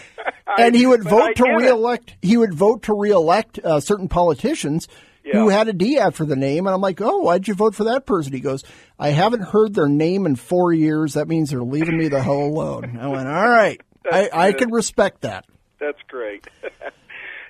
and 0.57 0.75
he 0.75 0.85
would 0.85 1.03
vote 1.03 1.35
to 1.35 1.43
get 1.43 1.51
it. 1.53 1.57
reelect. 1.57 2.15
He 2.21 2.37
would 2.37 2.53
vote 2.53 2.83
to 2.83 2.93
reelect 2.93 3.59
uh, 3.59 3.79
certain 3.79 4.07
politicians 4.07 4.87
who 5.33 5.49
had 5.49 5.67
a 5.67 5.73
D 5.73 5.97
after 5.97 6.25
the 6.25 6.35
name, 6.35 6.67
and 6.67 6.73
I'm 6.73 6.81
like, 6.81 7.01
oh, 7.01 7.19
why'd 7.19 7.47
you 7.47 7.53
vote 7.53 7.75
for 7.75 7.85
that 7.85 8.05
person? 8.05 8.33
He 8.33 8.39
goes, 8.39 8.63
I 8.97 9.09
haven't 9.09 9.41
heard 9.41 9.73
their 9.73 9.87
name 9.89 10.25
in 10.25 10.35
four 10.35 10.73
years. 10.73 11.13
That 11.13 11.27
means 11.27 11.49
they're 11.49 11.61
leaving 11.63 11.97
me 11.97 12.07
the 12.07 12.21
hell 12.21 12.41
alone. 12.41 12.97
I 12.99 13.07
went, 13.07 13.27
all 13.27 13.49
right, 13.49 13.81
I, 14.11 14.29
I 14.31 14.53
can 14.53 14.71
respect 14.71 15.21
that. 15.21 15.45
That's 15.79 16.01
great. 16.07 16.47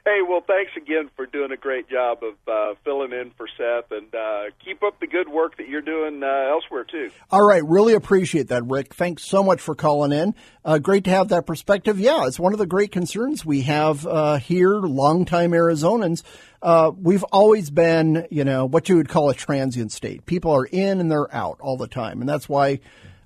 hey, 0.10 0.22
well, 0.28 0.41
thanks 0.45 0.72
again 0.76 1.10
for 1.15 1.26
doing 1.26 1.52
a 1.52 1.58
great 1.58 1.88
job 1.88 2.19
of 2.24 2.34
uh, 2.48 2.74
filling 2.84 3.12
in 3.12 3.32
for 3.38 3.48
Seth, 3.58 3.91
and 3.91 4.13
uh, 4.13 4.45
keep 4.63 4.82
up 4.82 5.00
the 5.00 5.08
good 5.08 5.30
work 5.30 5.58
that 5.58 5.67
you're 5.67 5.82
doing 5.82 6.24
uh, 6.24 6.50
elsewhere 6.50 6.84
too. 6.84 7.12
All 7.30 7.45
right, 7.45 7.63
really 7.63 7.93
appreciate 7.93 8.48
that, 8.48 8.65
Rick. 8.65 8.95
Thanks 8.95 9.24
so 9.26 9.43
much 9.43 9.62
for 9.62 9.76
calling 9.76 10.12
in. 10.12 10.34
Uh, 10.65 10.80
great 10.80 11.04
to 11.04 11.12
have 11.12 11.30
that 11.30 11.45
perspective. 11.45 12.00
Yeah, 12.00 12.26
it's 12.26 12.39
one 12.39 12.54
of 12.54 12.60
the 12.60 12.65
great 12.65 12.91
concerns 12.91 13.45
we 13.45 13.62
have 13.62 14.06
uh, 14.08 14.38
here, 14.38 14.80
longtime 14.80 15.52
Arizonans. 15.52 16.24
Uh, 16.62 16.91
we've 17.00 17.24
always 17.26 17.69
been, 17.69 18.26
you 18.32 18.43
know, 18.43 18.65
what 18.65 18.89
you 18.89 18.95
would 18.98 19.10
call 19.10 19.30
a 19.30 19.36
transient 19.36 19.91
state. 19.91 20.26
People 20.26 20.52
are 20.52 20.65
in 20.65 21.00
and 21.00 21.12
they're 21.12 21.34
out 21.34 21.60
all 21.62 21.78
the 21.78 21.88
time, 21.88 22.19
and 22.19 22.28
that's 22.28 22.50
why 22.50 22.80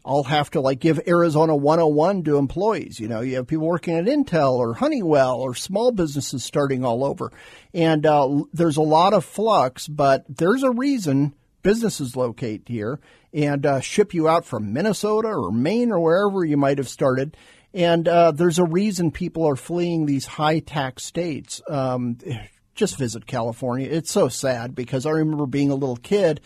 I'll 0.06 0.24
have 0.24 0.52
to 0.52 0.62
like 0.62 0.80
give 0.80 1.00
Arizona 1.08 1.56
101 1.56 2.24
to 2.24 2.38
employees. 2.38 3.00
You 3.00 3.08
know, 3.08 3.22
you 3.22 3.36
have 3.38 3.48
people 3.48 3.68
working 3.68 3.98
at 3.98 4.06
Intel 4.06 4.54
or 4.54 4.74
Honeywell 4.74 5.39
or 5.39 5.56
small 5.56 5.92
businesses 5.92 6.44
starting 6.44 6.84
all 6.84 7.04
over, 7.04 7.32
and 7.74 8.06
uh, 8.06 8.44
there's 8.54 8.78
a 8.78 8.82
lot 8.82 9.13
of 9.13 9.24
flux. 9.24 9.88
But 9.88 10.26
there's 10.28 10.63
a 10.63 10.72
reason 10.72 11.34
businesses 11.62 12.16
locate 12.16 12.68
here 12.68 13.00
and 13.34 13.66
uh, 13.66 13.80
ship 13.80 14.13
you 14.13 14.28
out 14.28 14.46
from 14.46 14.74
Minnesota 14.74 15.30
or 15.30 15.52
Maine 15.52 15.92
or 15.92 16.00
wherever 16.00 16.46
you 16.46 16.58
might 16.58 16.78
have 16.78 16.89
started. 16.89 17.36
And 17.74 18.08
uh, 18.08 18.32
there's 18.32 18.60
a 18.60 18.66
reason 18.66 19.10
people 19.10 19.48
are 19.48 19.56
fleeing 19.56 20.06
these 20.06 20.26
high 20.26 20.60
tax 20.60 21.04
states. 21.06 21.62
Um, 21.68 22.18
just 22.76 22.98
visit 22.98 23.26
California. 23.26 23.88
It's 23.89 24.12
so 24.12 24.28
sad 24.28 24.76
because 24.76 25.06
I 25.06 25.12
remember 25.12 25.48
being 25.48 25.72
a 25.72 25.76
little 25.76 25.96
kid 25.96 26.42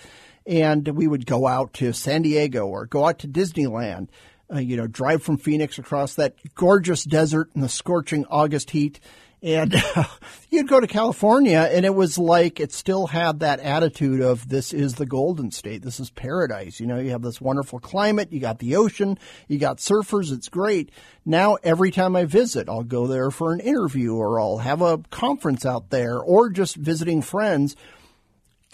and 0.47 0.87
we 0.87 1.07
would 1.07 1.25
go 1.25 1.45
out 1.45 1.73
to 1.73 1.93
San 1.93 2.21
Diego 2.21 2.65
or 2.65 2.85
go 2.85 3.05
out 3.05 3.19
to 3.19 3.27
Disneyland. 3.27 4.07
Uh, 4.51 4.59
you 4.59 4.77
know, 4.77 4.87
drive 4.87 5.21
from 5.21 5.37
Phoenix 5.37 5.77
across 5.77 6.15
that 6.15 6.35
gorgeous 6.55 7.03
desert 7.03 7.49
in 7.53 7.59
the 7.59 7.67
scorching 7.67 8.25
August 8.29 8.69
heat, 8.69 9.01
And 9.41 9.75
uh, 9.75 10.05
you'd 10.49 10.69
go 10.69 10.79
to 10.79 10.87
California, 10.87 11.69
and 11.69 11.85
it 11.85 11.93
was 11.93 12.17
like 12.17 12.61
it 12.61 12.71
still 12.71 13.07
had 13.07 13.41
that 13.41 13.59
attitude 13.59 14.21
of 14.21 14.47
this 14.47 14.71
is 14.71 14.95
the 14.95 15.05
Golden 15.05 15.51
State, 15.51 15.81
this 15.81 15.99
is 15.99 16.09
paradise. 16.11 16.79
You 16.79 16.87
know, 16.87 16.97
you 16.97 17.11
have 17.11 17.21
this 17.21 17.41
wonderful 17.41 17.79
climate, 17.79 18.31
you 18.31 18.39
got 18.39 18.59
the 18.59 18.77
ocean, 18.77 19.19
you 19.49 19.59
got 19.59 19.79
surfers, 19.79 20.31
it's 20.31 20.47
great. 20.47 20.91
Now, 21.25 21.57
every 21.61 21.91
time 21.91 22.15
I 22.15 22.23
visit, 22.23 22.69
I'll 22.69 22.83
go 22.83 23.05
there 23.05 23.31
for 23.31 23.51
an 23.51 23.59
interview, 23.59 24.15
or 24.15 24.39
I'll 24.39 24.59
have 24.59 24.81
a 24.81 24.99
conference 25.11 25.65
out 25.65 25.89
there, 25.89 26.17
or 26.17 26.49
just 26.49 26.77
visiting 26.77 27.21
friends 27.21 27.75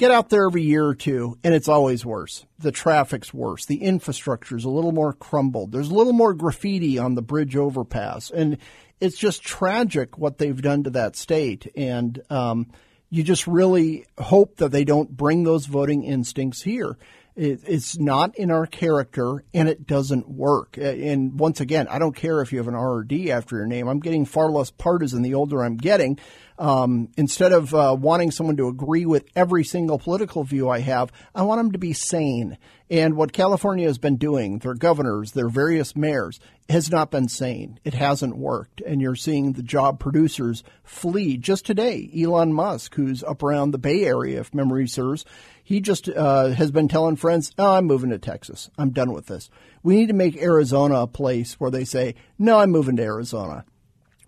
get 0.03 0.11
out 0.11 0.27
there 0.27 0.45
every 0.45 0.63
year 0.63 0.85
or 0.85 0.95
two, 0.95 1.37
and 1.45 1.53
it's 1.53 1.69
always 1.69 2.05
worse. 2.05 2.45
The 2.59 2.73
traffic's 2.73 3.33
worse. 3.33 3.65
The 3.65 3.81
infrastructure's 3.81 4.65
a 4.65 4.69
little 4.69 4.91
more 4.91 5.13
crumbled. 5.13 5.71
There's 5.71 5.89
a 5.89 5.93
little 5.93 6.11
more 6.11 6.33
graffiti 6.33 6.99
on 6.99 7.15
the 7.15 7.21
bridge 7.21 7.55
overpass, 7.55 8.29
and 8.29 8.57
it's 8.99 9.17
just 9.17 9.43
tragic 9.43 10.17
what 10.17 10.39
they've 10.39 10.61
done 10.61 10.83
to 10.83 10.89
that 10.89 11.15
state. 11.15 11.71
And 11.77 12.21
um, 12.29 12.69
you 13.09 13.23
just 13.23 13.47
really 13.47 14.05
hope 14.17 14.57
that 14.57 14.73
they 14.73 14.83
don't 14.83 15.09
bring 15.09 15.45
those 15.45 15.67
voting 15.67 16.03
instincts 16.03 16.61
here. 16.61 16.97
It, 17.35 17.61
it's 17.65 17.97
not 17.97 18.37
in 18.37 18.51
our 18.51 18.67
character, 18.67 19.43
and 19.53 19.67
it 19.67 19.87
doesn't 19.87 20.29
work. 20.29 20.77
And 20.77 21.39
once 21.39 21.59
again, 21.61 21.87
I 21.87 21.97
don't 21.97 22.15
care 22.15 22.41
if 22.41 22.51
you 22.51 22.59
have 22.59 22.67
an 22.67 22.75
R 22.75 22.97
or 22.97 23.03
D 23.03 23.31
after 23.31 23.57
your 23.57 23.65
name. 23.65 23.87
I'm 23.87 23.99
getting 23.99 24.25
far 24.25 24.51
less 24.51 24.69
partisan 24.69 25.23
the 25.23 25.33
older 25.33 25.63
I'm 25.63 25.77
getting. 25.77 26.19
Um, 26.59 27.09
instead 27.17 27.51
of 27.51 27.73
uh, 27.73 27.97
wanting 27.99 28.29
someone 28.29 28.57
to 28.57 28.67
agree 28.67 29.07
with 29.07 29.25
every 29.35 29.63
single 29.63 29.97
political 29.97 30.43
view 30.43 30.69
I 30.69 30.79
have, 30.79 31.11
I 31.33 31.41
want 31.41 31.57
them 31.59 31.71
to 31.71 31.79
be 31.79 31.93
sane. 31.93 32.59
And 32.91 33.15
what 33.15 33.33
California 33.33 33.87
has 33.87 33.97
been 33.97 34.17
doing, 34.17 34.59
their 34.59 34.75
governors, 34.75 35.31
their 35.31 35.49
various 35.49 35.95
mayors, 35.95 36.39
has 36.69 36.91
not 36.91 37.09
been 37.09 37.27
sane. 37.27 37.79
It 37.83 37.95
hasn't 37.95 38.37
worked. 38.37 38.81
And 38.81 39.01
you're 39.01 39.15
seeing 39.15 39.53
the 39.53 39.63
job 39.63 39.99
producers 39.99 40.63
flee. 40.83 41.37
Just 41.37 41.65
today, 41.65 42.07
Elon 42.15 42.53
Musk, 42.53 42.93
who's 42.93 43.23
up 43.23 43.41
around 43.41 43.71
the 43.71 43.79
Bay 43.79 44.05
Area, 44.05 44.39
if 44.41 44.53
memory 44.53 44.87
serves, 44.87 45.25
he 45.63 45.79
just 45.79 46.09
uh, 46.09 46.49
has 46.49 46.71
been 46.71 46.87
telling 46.87 47.15
friends, 47.15 47.51
oh, 47.57 47.75
I'm 47.75 47.85
moving 47.85 48.09
to 48.09 48.19
Texas. 48.19 48.69
I'm 48.77 48.91
done 48.91 49.13
with 49.13 49.27
this. 49.27 49.49
We 49.81 49.95
need 49.95 50.07
to 50.07 50.13
make 50.13 50.35
Arizona 50.37 51.01
a 51.01 51.07
place 51.07 51.53
where 51.53 51.71
they 51.71 51.85
say, 51.85 52.15
no, 52.37 52.59
I'm 52.59 52.71
moving 52.71 52.97
to 52.97 53.03
Arizona. 53.03 53.65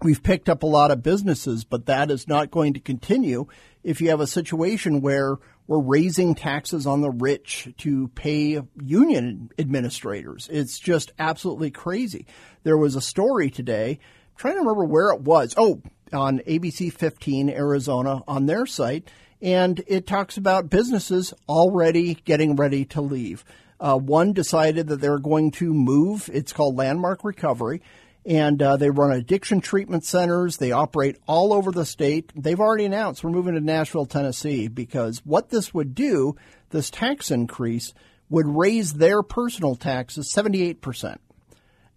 We've 0.02 0.24
picked 0.24 0.50
up 0.50 0.64
a 0.64 0.68
lot 0.68 0.92
of 0.92 1.04
businesses, 1.04 1.64
but 1.64 1.86
that 1.86 2.10
is 2.10 2.28
not 2.28 2.52
going 2.52 2.74
to 2.74 2.80
continue 2.80 3.48
if 3.84 4.02
you 4.02 4.10
have 4.10 4.20
a 4.22 4.28
situation 4.28 5.02
where 5.02 5.38
we're 5.68 5.80
raising 5.80 6.36
taxes 6.36 6.86
on 6.86 7.02
the 7.02 7.12
rich 7.12 7.70
to 7.78 8.08
pay 8.10 8.62
union 8.82 9.50
administrators. 9.58 10.48
It's 10.52 10.80
just 10.80 11.12
absolutely 11.18 11.72
crazy. 11.72 12.28
There 12.64 12.78
was 12.78 12.96
a 12.96 13.02
story 13.02 13.50
today, 13.50 13.92
I'm 13.92 14.38
trying 14.38 14.56
to 14.56 14.60
remember 14.60 14.86
where 14.86 15.12
it 15.12 15.22
was. 15.22 15.54
Oh, 15.58 15.82
on 16.14 16.40
ABC 16.40 16.94
15 16.94 17.50
Arizona 17.50 18.22
on 18.28 18.46
their 18.46 18.66
site, 18.66 19.10
and 19.42 19.84
it 19.88 20.08
talks 20.08 20.38
about 20.38 20.70
businesses 20.70 21.34
already 21.48 22.16
getting 22.16 22.56
ready 22.56 22.86
to 22.86 23.02
leave. 23.02 23.44
Uh, 23.80 23.98
one 23.98 24.34
decided 24.34 24.88
that 24.88 25.02
they're 25.02 25.20
going 25.20 25.52
to 25.52 25.74
move. 25.74 26.30
It's 26.34 26.54
called 26.54 26.78
Landmark 26.78 27.24
Recovery 27.24 27.82
and 28.26 28.62
uh, 28.62 28.76
they 28.78 28.90
run 28.90 29.12
addiction 29.12 29.62
treatment 29.62 30.04
centers. 30.04 30.58
They 30.58 30.72
operate 30.72 31.18
all 31.28 31.54
over 31.54 31.72
the 31.72 31.86
state. 31.86 32.32
They've 32.36 32.60
already 32.60 32.86
announced 32.86 33.24
we're 33.24 33.30
moving 33.30 33.54
to 33.54 33.62
Nashville, 33.62 34.08
Tennessee, 34.08 34.68
because 34.68 35.22
what 35.24 35.50
this 35.50 35.74
would 35.74 35.94
do, 35.94 36.36
this 36.72 36.90
tax 36.90 37.30
increase, 37.30 37.94
would 38.30 38.48
raise 38.48 38.94
their 38.94 39.22
personal 39.22 39.76
taxes 39.76 40.34
78%. 40.36 41.18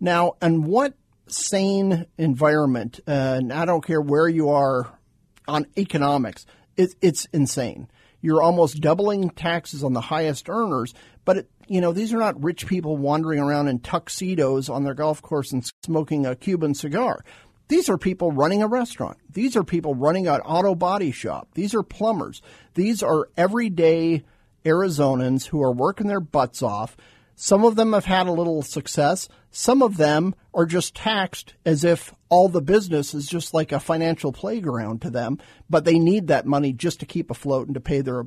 Now, 0.00 0.32
in 0.42 0.64
what 0.64 0.94
sane 1.28 2.06
environment, 2.18 3.00
uh, 3.08 3.38
and 3.38 3.52
I 3.52 3.64
don't 3.64 3.84
care 3.84 4.00
where 4.00 4.28
you 4.28 4.50
are 4.50 4.98
on 5.46 5.66
economics, 5.78 6.44
it, 6.78 6.94
it's 7.02 7.26
insane. 7.26 7.88
You're 8.20 8.42
almost 8.42 8.80
doubling 8.80 9.30
taxes 9.30 9.84
on 9.84 9.92
the 9.92 10.00
highest 10.00 10.48
earners, 10.48 10.94
but 11.24 11.36
it, 11.36 11.50
you 11.68 11.80
know, 11.80 11.92
these 11.92 12.14
are 12.14 12.18
not 12.18 12.42
rich 12.42 12.66
people 12.66 12.96
wandering 12.96 13.40
around 13.40 13.68
in 13.68 13.80
tuxedos 13.80 14.68
on 14.68 14.84
their 14.84 14.94
golf 14.94 15.20
course 15.20 15.52
and 15.52 15.70
smoking 15.84 16.24
a 16.24 16.34
Cuban 16.34 16.74
cigar. 16.74 17.22
These 17.68 17.90
are 17.90 17.98
people 17.98 18.32
running 18.32 18.62
a 18.62 18.66
restaurant. 18.66 19.18
These 19.30 19.54
are 19.54 19.62
people 19.62 19.94
running 19.94 20.26
an 20.26 20.40
auto 20.40 20.74
body 20.74 21.10
shop. 21.10 21.48
These 21.54 21.74
are 21.74 21.82
plumbers. 21.82 22.40
These 22.74 23.02
are 23.02 23.28
everyday 23.36 24.24
Arizonans 24.64 25.46
who 25.46 25.62
are 25.62 25.72
working 25.72 26.06
their 26.06 26.20
butts 26.20 26.62
off. 26.62 26.96
Some 27.36 27.64
of 27.64 27.76
them 27.76 27.92
have 27.92 28.06
had 28.06 28.26
a 28.26 28.32
little 28.32 28.62
success. 28.62 29.28
Some 29.50 29.82
of 29.82 29.96
them 29.96 30.34
are 30.52 30.66
just 30.66 30.94
taxed 30.94 31.54
as 31.64 31.84
if 31.84 32.14
all 32.28 32.48
the 32.48 32.60
business 32.60 33.14
is 33.14 33.26
just 33.26 33.54
like 33.54 33.72
a 33.72 33.80
financial 33.80 34.32
playground 34.32 35.02
to 35.02 35.10
them, 35.10 35.38
but 35.70 35.84
they 35.84 35.98
need 35.98 36.28
that 36.28 36.46
money 36.46 36.72
just 36.72 37.00
to 37.00 37.06
keep 37.06 37.30
afloat 37.30 37.66
and 37.66 37.74
to 37.74 37.80
pay 37.80 38.00
their 38.00 38.26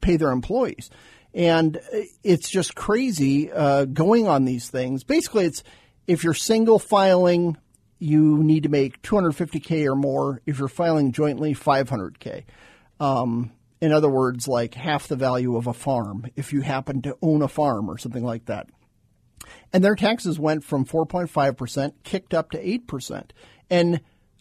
pay 0.00 0.16
their 0.16 0.30
employees. 0.30 0.90
And 1.34 1.80
it's 2.22 2.48
just 2.48 2.74
crazy 2.74 3.50
uh, 3.50 3.84
going 3.86 4.28
on 4.28 4.44
these 4.44 4.68
things. 4.68 5.04
Basically, 5.04 5.44
it's 5.44 5.62
if 6.06 6.24
you're 6.24 6.34
single 6.34 6.78
filing, 6.78 7.56
you 7.98 8.42
need 8.42 8.62
to 8.62 8.68
make 8.68 9.02
250k 9.02 9.86
or 9.86 9.96
more. 9.96 10.40
If 10.46 10.58
you're 10.58 10.68
filing 10.68 11.12
jointly, 11.12 11.54
500k. 11.54 12.44
Um, 13.00 13.52
in 13.80 13.92
other 13.92 14.08
words, 14.08 14.48
like 14.48 14.74
half 14.74 15.08
the 15.08 15.16
value 15.16 15.56
of 15.56 15.66
a 15.66 15.72
farm 15.72 16.26
if 16.34 16.52
you 16.52 16.62
happen 16.62 17.02
to 17.02 17.16
own 17.22 17.42
a 17.42 17.48
farm 17.48 17.90
or 17.90 17.98
something 17.98 18.24
like 18.24 18.46
that. 18.46 18.68
And 19.72 19.84
their 19.84 19.94
taxes 19.94 20.38
went 20.38 20.64
from 20.64 20.84
4.5% 20.84 21.92
kicked 22.04 22.34
up 22.34 22.50
to 22.52 22.62
8%. 22.62 23.30
And 23.70 24.00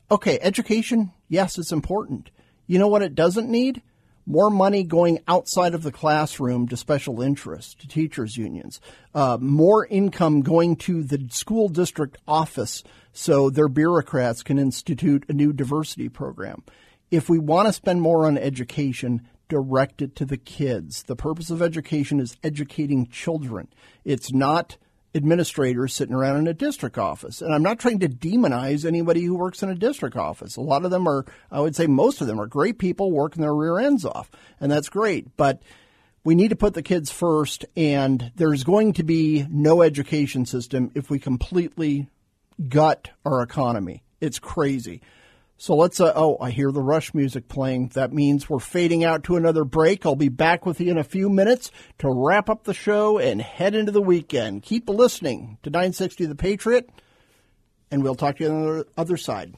okay, 0.09 0.39
education, 0.41 1.11
yes, 1.27 1.57
it's 1.57 1.71
important. 1.71 2.31
You 2.65 2.79
know 2.79 2.87
what 2.87 3.01
it 3.01 3.15
doesn't 3.15 3.49
need? 3.49 3.81
more 4.27 4.49
money 4.49 4.83
going 4.83 5.19
outside 5.27 5.73
of 5.73 5.83
the 5.83 5.91
classroom 5.91 6.67
to 6.67 6.75
special 6.75 7.21
interests, 7.21 7.73
to 7.75 7.87
teachers' 7.87 8.35
unions, 8.35 8.81
uh, 9.15 9.37
more 9.39 9.85
income 9.85 10.41
going 10.41 10.75
to 10.75 11.01
the 11.01 11.27
school 11.31 11.69
district 11.69 12.17
office 12.27 12.83
so 13.13 13.49
their 13.49 13.69
bureaucrats 13.69 14.43
can 14.43 14.59
institute 14.59 15.23
a 15.29 15.33
new 15.33 15.53
diversity 15.53 16.09
program. 16.09 16.61
If 17.09 17.29
we 17.29 17.39
want 17.39 17.67
to 17.67 17.73
spend 17.73 18.01
more 18.01 18.25
on 18.25 18.37
education, 18.37 19.25
direct 19.47 20.01
it 20.01 20.13
to 20.17 20.25
the 20.25 20.37
kids. 20.37 21.03
The 21.03 21.15
purpose 21.15 21.49
of 21.49 21.61
education 21.61 22.19
is 22.19 22.35
educating 22.43 23.07
children. 23.07 23.69
It's 24.03 24.33
not 24.33 24.75
administrators 25.17 25.93
sitting 25.93 26.15
around 26.15 26.38
in 26.38 26.47
a 26.47 26.53
district 26.53 26.97
office. 26.97 27.41
And 27.41 27.53
I'm 27.53 27.63
not 27.63 27.80
trying 27.80 27.99
to 27.99 28.10
demonize 28.10 28.86
anybody 28.86 29.23
who 29.23 29.36
works 29.36 29.62
in 29.62 29.69
a 29.69 29.75
district 29.75 30.15
office. 30.15 30.56
A 30.56 30.62
lot 30.62 30.86
of 30.86 30.91
them 30.91 31.08
are, 31.08 31.25
I 31.51 31.60
would 31.60 31.75
say 31.75 31.88
most 31.88 32.21
of 32.21 32.27
them 32.27 32.39
are 32.39 32.47
great 32.47 32.80
people 32.80 33.12
working 33.12 33.41
their 33.41 33.53
rear 33.53 33.80
ends 33.80 34.06
off. 34.06 34.32
And 34.62 34.71
that's 34.71 34.89
great. 34.89 35.36
But 35.36 35.62
we 36.23 36.36
need 36.36 36.49
to 36.49 36.56
put 36.56 36.73
the 36.73 36.82
kids 36.82 37.12
first. 37.12 37.65
And 37.75 38.32
there's 38.36 38.63
going 38.63 38.93
to 38.93 39.03
be 39.03 39.45
no 39.49 39.82
education 39.82 40.45
system 40.45 40.91
if 40.95 41.10
we 41.10 41.19
completely 41.19 42.08
gut 42.69 43.10
our 43.25 43.41
economy. 43.41 44.03
It's 44.21 44.39
crazy. 44.39 45.01
So 45.59 45.75
let's, 45.75 45.99
uh, 45.99 46.13
oh, 46.15 46.37
I 46.39 46.51
hear 46.51 46.71
the 46.71 46.83
Rush 46.83 47.15
music 47.15 47.47
playing. 47.47 47.89
That 47.89 48.13
means 48.13 48.47
we're 48.47 48.59
fading 48.59 49.03
out 49.03 49.23
to 49.23 49.37
another 49.37 49.63
break. 49.63 50.05
I'll 50.05 50.15
be 50.15 50.29
back 50.29 50.67
with 50.67 50.79
you 50.79 50.91
in 50.91 50.99
a 50.99 51.03
few 51.03 51.29
minutes 51.29 51.71
to 51.97 52.09
wrap 52.11 52.47
up 52.47 52.63
the 52.63 52.75
show 52.75 53.17
and 53.17 53.41
head 53.41 53.73
into 53.73 53.91
the 53.91 54.01
weekend. 54.01 54.61
Keep 54.61 54.87
listening 54.87 55.57
to 55.63 55.71
960 55.71 56.27
The 56.27 56.35
Patriot, 56.35 56.89
and 57.89 58.03
we'll 58.03 58.13
talk 58.13 58.37
to 58.37 58.43
you 58.43 58.49
on 58.51 58.63
the 58.65 58.87
other 58.97 59.17
side. 59.17 59.55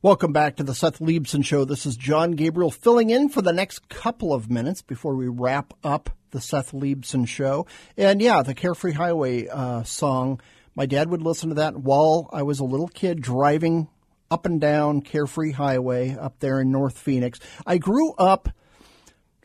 Welcome 0.00 0.32
back 0.32 0.54
to 0.56 0.62
the 0.62 0.76
Seth 0.76 1.00
Leibsohn 1.00 1.44
Show. 1.44 1.64
This 1.64 1.84
is 1.84 1.96
Jon 1.96 2.30
Gabriel 2.30 2.70
filling 2.70 3.10
in 3.10 3.28
for 3.28 3.42
the 3.42 3.52
next 3.52 3.88
couple 3.88 4.32
of 4.32 4.48
minutes 4.48 4.80
before 4.80 5.16
we 5.16 5.26
wrap 5.26 5.74
up 5.82 6.10
the 6.30 6.40
Seth 6.40 6.70
Leibsohn 6.70 7.26
Show. 7.26 7.66
And 7.96 8.22
yeah, 8.22 8.44
the 8.44 8.54
Carefree 8.54 8.92
Highway 8.92 9.48
uh, 9.48 9.82
song, 9.82 10.40
my 10.76 10.86
dad 10.86 11.10
would 11.10 11.22
listen 11.22 11.48
to 11.48 11.56
that 11.56 11.78
while 11.78 12.30
I 12.32 12.44
was 12.44 12.60
a 12.60 12.64
little 12.64 12.86
kid 12.86 13.20
driving 13.20 13.88
up 14.30 14.46
and 14.46 14.60
down 14.60 15.00
Carefree 15.00 15.50
Highway 15.50 16.14
up 16.14 16.38
there 16.38 16.60
in 16.60 16.70
North 16.70 16.96
Phoenix. 16.96 17.40
I 17.66 17.78
grew 17.78 18.12
up 18.18 18.50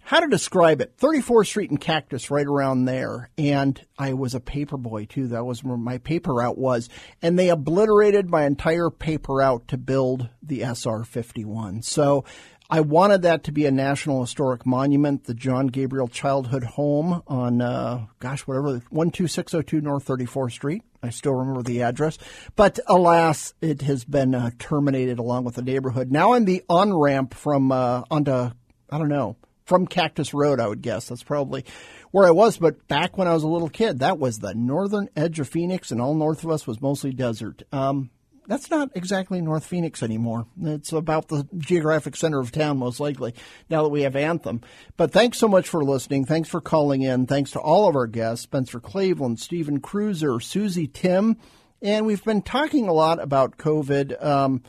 how 0.03 0.19
to 0.19 0.27
describe 0.27 0.81
it. 0.81 0.97
34th 0.97 1.47
street 1.47 1.69
and 1.69 1.79
cactus 1.79 2.29
right 2.29 2.45
around 2.45 2.85
there. 2.85 3.29
And 3.37 3.79
i 3.97 4.13
was 4.13 4.35
a 4.35 4.39
paper 4.39 4.77
boy 4.77 5.05
too. 5.05 5.27
That 5.27 5.45
was 5.45 5.63
where 5.63 5.77
my 5.77 5.97
paper 5.97 6.33
route 6.33 6.57
was. 6.57 6.89
And 7.21 7.37
they 7.37 7.49
obliterated 7.49 8.29
my 8.29 8.45
entire 8.45 8.89
paper 8.89 9.35
route 9.35 9.67
to 9.69 9.77
build 9.77 10.29
the 10.41 10.59
sr51 10.59 11.83
so 11.83 12.23
i 12.69 12.81
wanted 12.81 13.21
that 13.21 13.43
to 13.43 13.51
be 13.51 13.65
a 13.65 13.71
national 13.71 14.21
historic 14.21 14.65
monument 14.65 15.23
the 15.23 15.33
jon 15.33 15.67
gabriel 15.67 16.07
childhood 16.07 16.63
home 16.63 17.23
on 17.27 17.61
uh, 17.61 18.05
gosh 18.19 18.41
whatever 18.41 18.79
12602 18.79 19.81
north 19.81 20.05
34th 20.05 20.51
street. 20.51 20.83
I 21.01 21.09
still 21.09 21.33
remember 21.33 21.63
the 21.63 21.81
address, 21.81 22.17
but 22.55 22.79
alas, 22.87 23.53
it 23.59 23.81
has 23.81 24.05
been 24.05 24.33
uh, 24.33 24.51
terminated 24.57 25.19
along 25.19 25.43
with 25.43 25.55
the 25.55 25.61
neighborhood. 25.61 26.11
Now 26.11 26.33
I'm 26.33 26.45
the 26.45 26.63
on 26.69 26.93
ramp 26.93 27.33
from 27.33 27.71
uh, 27.71 28.03
onto 28.09 28.31
I 28.31 28.97
don't 28.97 29.09
know 29.09 29.35
from 29.65 29.87
Cactus 29.87 30.33
Road, 30.33 30.59
I 30.59 30.67
would 30.67 30.81
guess. 30.81 31.07
That's 31.07 31.23
probably 31.23 31.65
where 32.11 32.27
I 32.27 32.31
was. 32.31 32.57
But 32.57 32.87
back 32.87 33.17
when 33.17 33.27
I 33.27 33.33
was 33.33 33.43
a 33.43 33.47
little 33.47 33.69
kid, 33.69 33.99
that 33.99 34.19
was 34.19 34.39
the 34.39 34.53
northern 34.53 35.09
edge 35.15 35.39
of 35.39 35.47
Phoenix, 35.47 35.91
and 35.91 36.01
all 36.01 36.15
north 36.15 36.43
of 36.43 36.49
us 36.49 36.67
was 36.67 36.81
mostly 36.81 37.11
desert. 37.11 37.63
Um, 37.71 38.09
that's 38.47 38.69
not 38.69 38.89
exactly 38.93 39.41
North 39.41 39.65
Phoenix 39.65 40.03
anymore. 40.03 40.47
It's 40.61 40.91
about 40.91 41.29
the 41.29 41.47
geographic 41.57 42.15
center 42.15 42.39
of 42.39 42.51
town, 42.51 42.77
most 42.77 42.99
likely, 42.99 43.33
now 43.69 43.83
that 43.83 43.89
we 43.89 44.01
have 44.01 44.15
Anthem. 44.15 44.61
But 44.97 45.11
thanks 45.11 45.37
so 45.37 45.47
much 45.47 45.69
for 45.69 45.83
listening. 45.83 46.25
Thanks 46.25 46.49
for 46.49 46.59
calling 46.59 47.03
in. 47.03 47.25
Thanks 47.25 47.51
to 47.51 47.59
all 47.59 47.87
of 47.87 47.95
our 47.95 48.07
guests 48.07 48.43
Spencer 48.43 48.79
Cleveland, 48.79 49.39
Stephen 49.39 49.79
Kruiser, 49.79 50.43
Susie 50.43 50.87
Timm. 50.87 51.37
And 51.81 52.05
we've 52.05 52.23
been 52.23 52.41
talking 52.41 52.87
a 52.87 52.93
lot 52.93 53.21
about 53.21 53.57
COVID. 53.57 54.23
Um, 54.23 54.63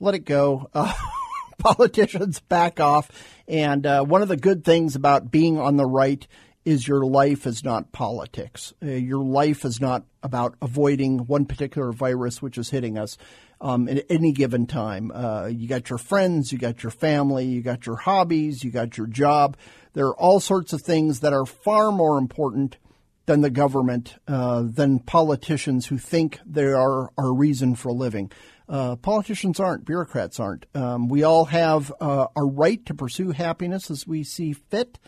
let 0.00 0.14
it 0.14 0.24
go. 0.24 0.70
Uh, 0.72 0.92
politicians 1.76 2.40
back 2.40 2.80
off. 2.80 3.10
And 3.46 3.86
uh, 3.86 4.04
one 4.04 4.22
of 4.22 4.28
the 4.28 4.36
good 4.36 4.64
things 4.64 4.94
about 4.94 5.30
being 5.30 5.58
on 5.58 5.76
the 5.76 5.86
right 5.86 6.26
is 6.64 6.86
your 6.86 7.04
life 7.04 7.46
is 7.46 7.64
not 7.64 7.92
politics. 7.92 8.74
Uh, 8.82 8.88
your 8.88 9.24
life 9.24 9.64
is 9.64 9.80
not 9.80 10.04
about 10.22 10.54
avoiding 10.60 11.18
one 11.20 11.46
particular 11.46 11.92
virus 11.92 12.42
which 12.42 12.58
is 12.58 12.70
hitting 12.70 12.98
us 12.98 13.16
um, 13.60 13.88
at 13.88 14.04
any 14.10 14.32
given 14.32 14.66
time. 14.66 15.10
Uh, 15.12 15.46
you 15.46 15.66
got 15.66 15.88
your 15.88 15.98
friends, 15.98 16.52
you 16.52 16.58
got 16.58 16.82
your 16.82 16.90
family, 16.90 17.46
you 17.46 17.62
got 17.62 17.86
your 17.86 17.96
hobbies, 17.96 18.62
you 18.62 18.70
got 18.70 18.98
your 18.98 19.06
job. 19.06 19.56
There 19.94 20.06
are 20.06 20.16
all 20.16 20.40
sorts 20.40 20.72
of 20.72 20.82
things 20.82 21.20
that 21.20 21.32
are 21.32 21.46
far 21.46 21.90
more 21.90 22.18
important 22.18 22.76
than 23.26 23.40
the 23.42 23.50
government, 23.50 24.16
uh, 24.26 24.62
than 24.64 24.98
politicians 24.98 25.86
who 25.86 25.98
think 25.98 26.38
they 26.46 26.64
are 26.64 27.10
our 27.18 27.32
reason 27.32 27.74
for 27.74 27.92
living. 27.92 28.30
Uh, 28.68 28.96
politicians 28.96 29.58
aren't, 29.58 29.84
bureaucrats 29.84 30.38
aren't. 30.38 30.66
Um, 30.74 31.08
we 31.08 31.22
all 31.22 31.46
have 31.46 31.92
uh, 32.00 32.26
right 32.36 32.84
to 32.86 32.94
pursue 32.94 33.30
happiness 33.30 33.90
as 33.90 34.06
we 34.06 34.22
see 34.24 34.52
fit, 34.52 34.98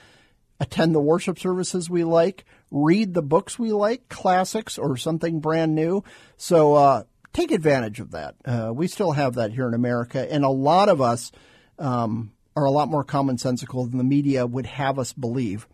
attend 0.58 0.94
the 0.94 1.00
worship 1.00 1.38
services 1.38 1.90
we 1.90 2.04
like, 2.04 2.44
read 2.70 3.12
the 3.12 3.22
books 3.22 3.58
we 3.58 3.72
like, 3.72 4.08
classics 4.08 4.78
or 4.78 4.96
something 4.96 5.40
brand 5.40 5.74
new. 5.74 6.02
So 6.38 6.74
uh, 6.74 7.02
take 7.32 7.50
advantage 7.50 8.00
of 8.00 8.12
that. 8.12 8.34
Uh, 8.44 8.72
we 8.74 8.86
still 8.88 9.12
have 9.12 9.34
that 9.34 9.52
here 9.52 9.68
in 9.68 9.74
America, 9.74 10.26
and 10.32 10.44
a 10.44 10.50
lot 10.50 10.88
of 10.88 11.02
us 11.02 11.30
um, 11.78 12.32
are 12.56 12.64
a 12.64 12.70
lot 12.70 12.88
more 12.88 13.04
commonsensical 13.04 13.88
than 13.88 13.98
the 13.98 14.04
media 14.04 14.46
would 14.46 14.66
have 14.66 14.98
us 14.98 15.12
believe. 15.12 15.68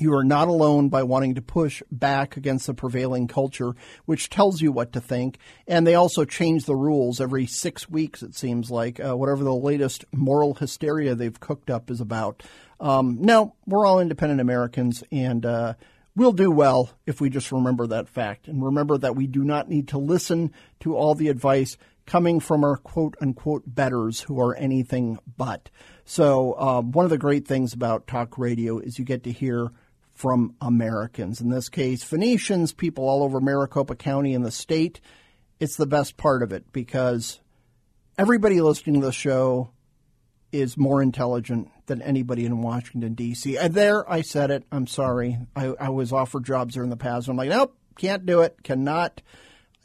You 0.00 0.14
are 0.14 0.24
not 0.24 0.48
alone 0.48 0.88
by 0.88 1.02
wanting 1.02 1.34
to 1.34 1.42
push 1.42 1.82
back 1.90 2.36
against 2.36 2.66
the 2.66 2.74
prevailing 2.74 3.28
culture, 3.28 3.72
which 4.04 4.30
tells 4.30 4.60
you 4.60 4.72
what 4.72 4.92
to 4.92 5.00
think. 5.00 5.38
And 5.66 5.86
they 5.86 5.94
also 5.94 6.24
change 6.24 6.64
the 6.64 6.76
rules 6.76 7.20
every 7.20 7.46
six 7.46 7.88
weeks, 7.88 8.22
it 8.22 8.34
seems 8.34 8.70
like, 8.70 9.00
uh, 9.00 9.16
whatever 9.16 9.44
the 9.44 9.54
latest 9.54 10.04
moral 10.12 10.54
hysteria 10.54 11.14
they've 11.14 11.40
cooked 11.40 11.70
up 11.70 11.90
is 11.90 12.00
about. 12.00 12.42
Um, 12.80 13.18
no, 13.20 13.54
we're 13.66 13.86
all 13.86 14.00
independent 14.00 14.40
Americans, 14.40 15.02
and 15.10 15.44
uh, 15.44 15.74
we'll 16.14 16.32
do 16.32 16.50
well 16.50 16.90
if 17.06 17.20
we 17.20 17.28
just 17.28 17.50
remember 17.50 17.86
that 17.88 18.08
fact 18.08 18.46
and 18.46 18.64
remember 18.64 18.98
that 18.98 19.16
we 19.16 19.26
do 19.26 19.42
not 19.42 19.68
need 19.68 19.88
to 19.88 19.98
listen 19.98 20.52
to 20.80 20.96
all 20.96 21.14
the 21.14 21.28
advice 21.28 21.76
coming 22.06 22.40
from 22.40 22.64
our 22.64 22.76
quote 22.76 23.16
unquote 23.20 23.62
betters 23.66 24.20
who 24.22 24.40
are 24.40 24.54
anything 24.56 25.18
but. 25.36 25.70
So, 26.04 26.58
um, 26.58 26.92
one 26.92 27.04
of 27.04 27.10
the 27.10 27.18
great 27.18 27.46
things 27.46 27.74
about 27.74 28.06
talk 28.06 28.38
radio 28.38 28.78
is 28.78 28.98
you 28.98 29.04
get 29.04 29.24
to 29.24 29.32
hear 29.32 29.70
from 30.18 30.52
Americans. 30.60 31.40
In 31.40 31.48
this 31.48 31.68
case, 31.68 32.02
Phoenicians, 32.02 32.72
people 32.72 33.08
all 33.08 33.22
over 33.22 33.40
Maricopa 33.40 33.94
County 33.94 34.34
and 34.34 34.44
the 34.44 34.50
state. 34.50 35.00
It's 35.60 35.76
the 35.76 35.86
best 35.86 36.16
part 36.16 36.42
of 36.42 36.50
it 36.50 36.72
because 36.72 37.38
everybody 38.18 38.60
listening 38.60 39.00
to 39.00 39.06
the 39.06 39.12
show 39.12 39.70
is 40.50 40.76
more 40.76 41.00
intelligent 41.00 41.70
than 41.86 42.02
anybody 42.02 42.44
in 42.44 42.62
Washington, 42.62 43.14
D.C. 43.14 43.58
There, 43.68 44.10
I 44.10 44.22
said 44.22 44.50
it. 44.50 44.64
I'm 44.72 44.88
sorry. 44.88 45.38
I, 45.54 45.66
I 45.78 45.88
was 45.90 46.12
offered 46.12 46.44
jobs 46.44 46.74
there 46.74 46.82
in 46.82 46.90
the 46.90 46.96
past. 46.96 47.28
I'm 47.28 47.36
like, 47.36 47.50
nope, 47.50 47.76
can't 47.96 48.26
do 48.26 48.40
it, 48.40 48.64
cannot. 48.64 49.22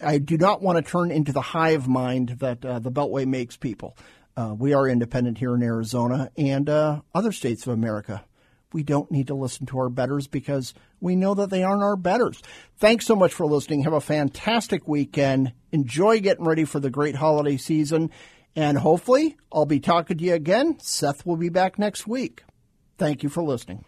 I 0.02 0.18
do 0.18 0.36
not 0.36 0.64
want 0.64 0.84
to 0.84 0.92
turn 0.92 1.12
into 1.12 1.32
the 1.32 1.42
hive 1.42 1.88
mind 1.88 2.38
that 2.40 2.66
uh, 2.66 2.80
the 2.80 2.92
Beltway 2.92 3.28
makes 3.28 3.56
people. 3.56 3.96
Uh, 4.36 4.56
we 4.58 4.74
are 4.74 4.88
independent 4.88 5.38
here 5.38 5.54
in 5.54 5.62
Arizona 5.62 6.32
and 6.36 6.68
uh, 6.68 7.02
other 7.14 7.32
states 7.32 7.68
of 7.68 7.74
America 7.74 8.26
we 8.74 8.84
don't 8.84 9.12
need 9.12 9.28
to 9.28 9.36
listen 9.36 9.66
to 9.68 9.80
our 9.80 9.90
betters 9.90 10.28
because 10.28 10.74
we 11.00 11.16
know 11.16 11.34
that 11.34 11.50
they 11.50 11.64
aren't 11.64 11.84
our 11.84 11.96
betters. 11.96 12.42
Thanks 12.78 13.06
so 13.06 13.16
much 13.16 13.34
for 13.34 13.46
listening. 13.46 13.84
Have 13.84 13.94
a 13.94 14.02
fantastic 14.02 14.88
weekend. 14.88 15.54
Enjoy 15.72 16.20
getting 16.20 16.46
ready 16.46 16.66
for 16.66 16.80
the 16.80 16.90
great 16.90 17.16
holiday 17.16 17.58
season. 17.58 18.12
And 18.56 18.78
hopefully, 18.78 19.38
I'll 19.52 19.66
be 19.66 19.80
talking 19.80 20.18
to 20.18 20.24
you 20.24 20.34
again. 20.34 20.78
Seth 20.80 21.26
will 21.26 21.38
be 21.38 21.50
back 21.50 21.80
next 21.80 22.08
week. 22.08 22.44
Thank 22.98 23.24
you 23.24 23.30
for 23.30 23.44
listening. 23.44 23.86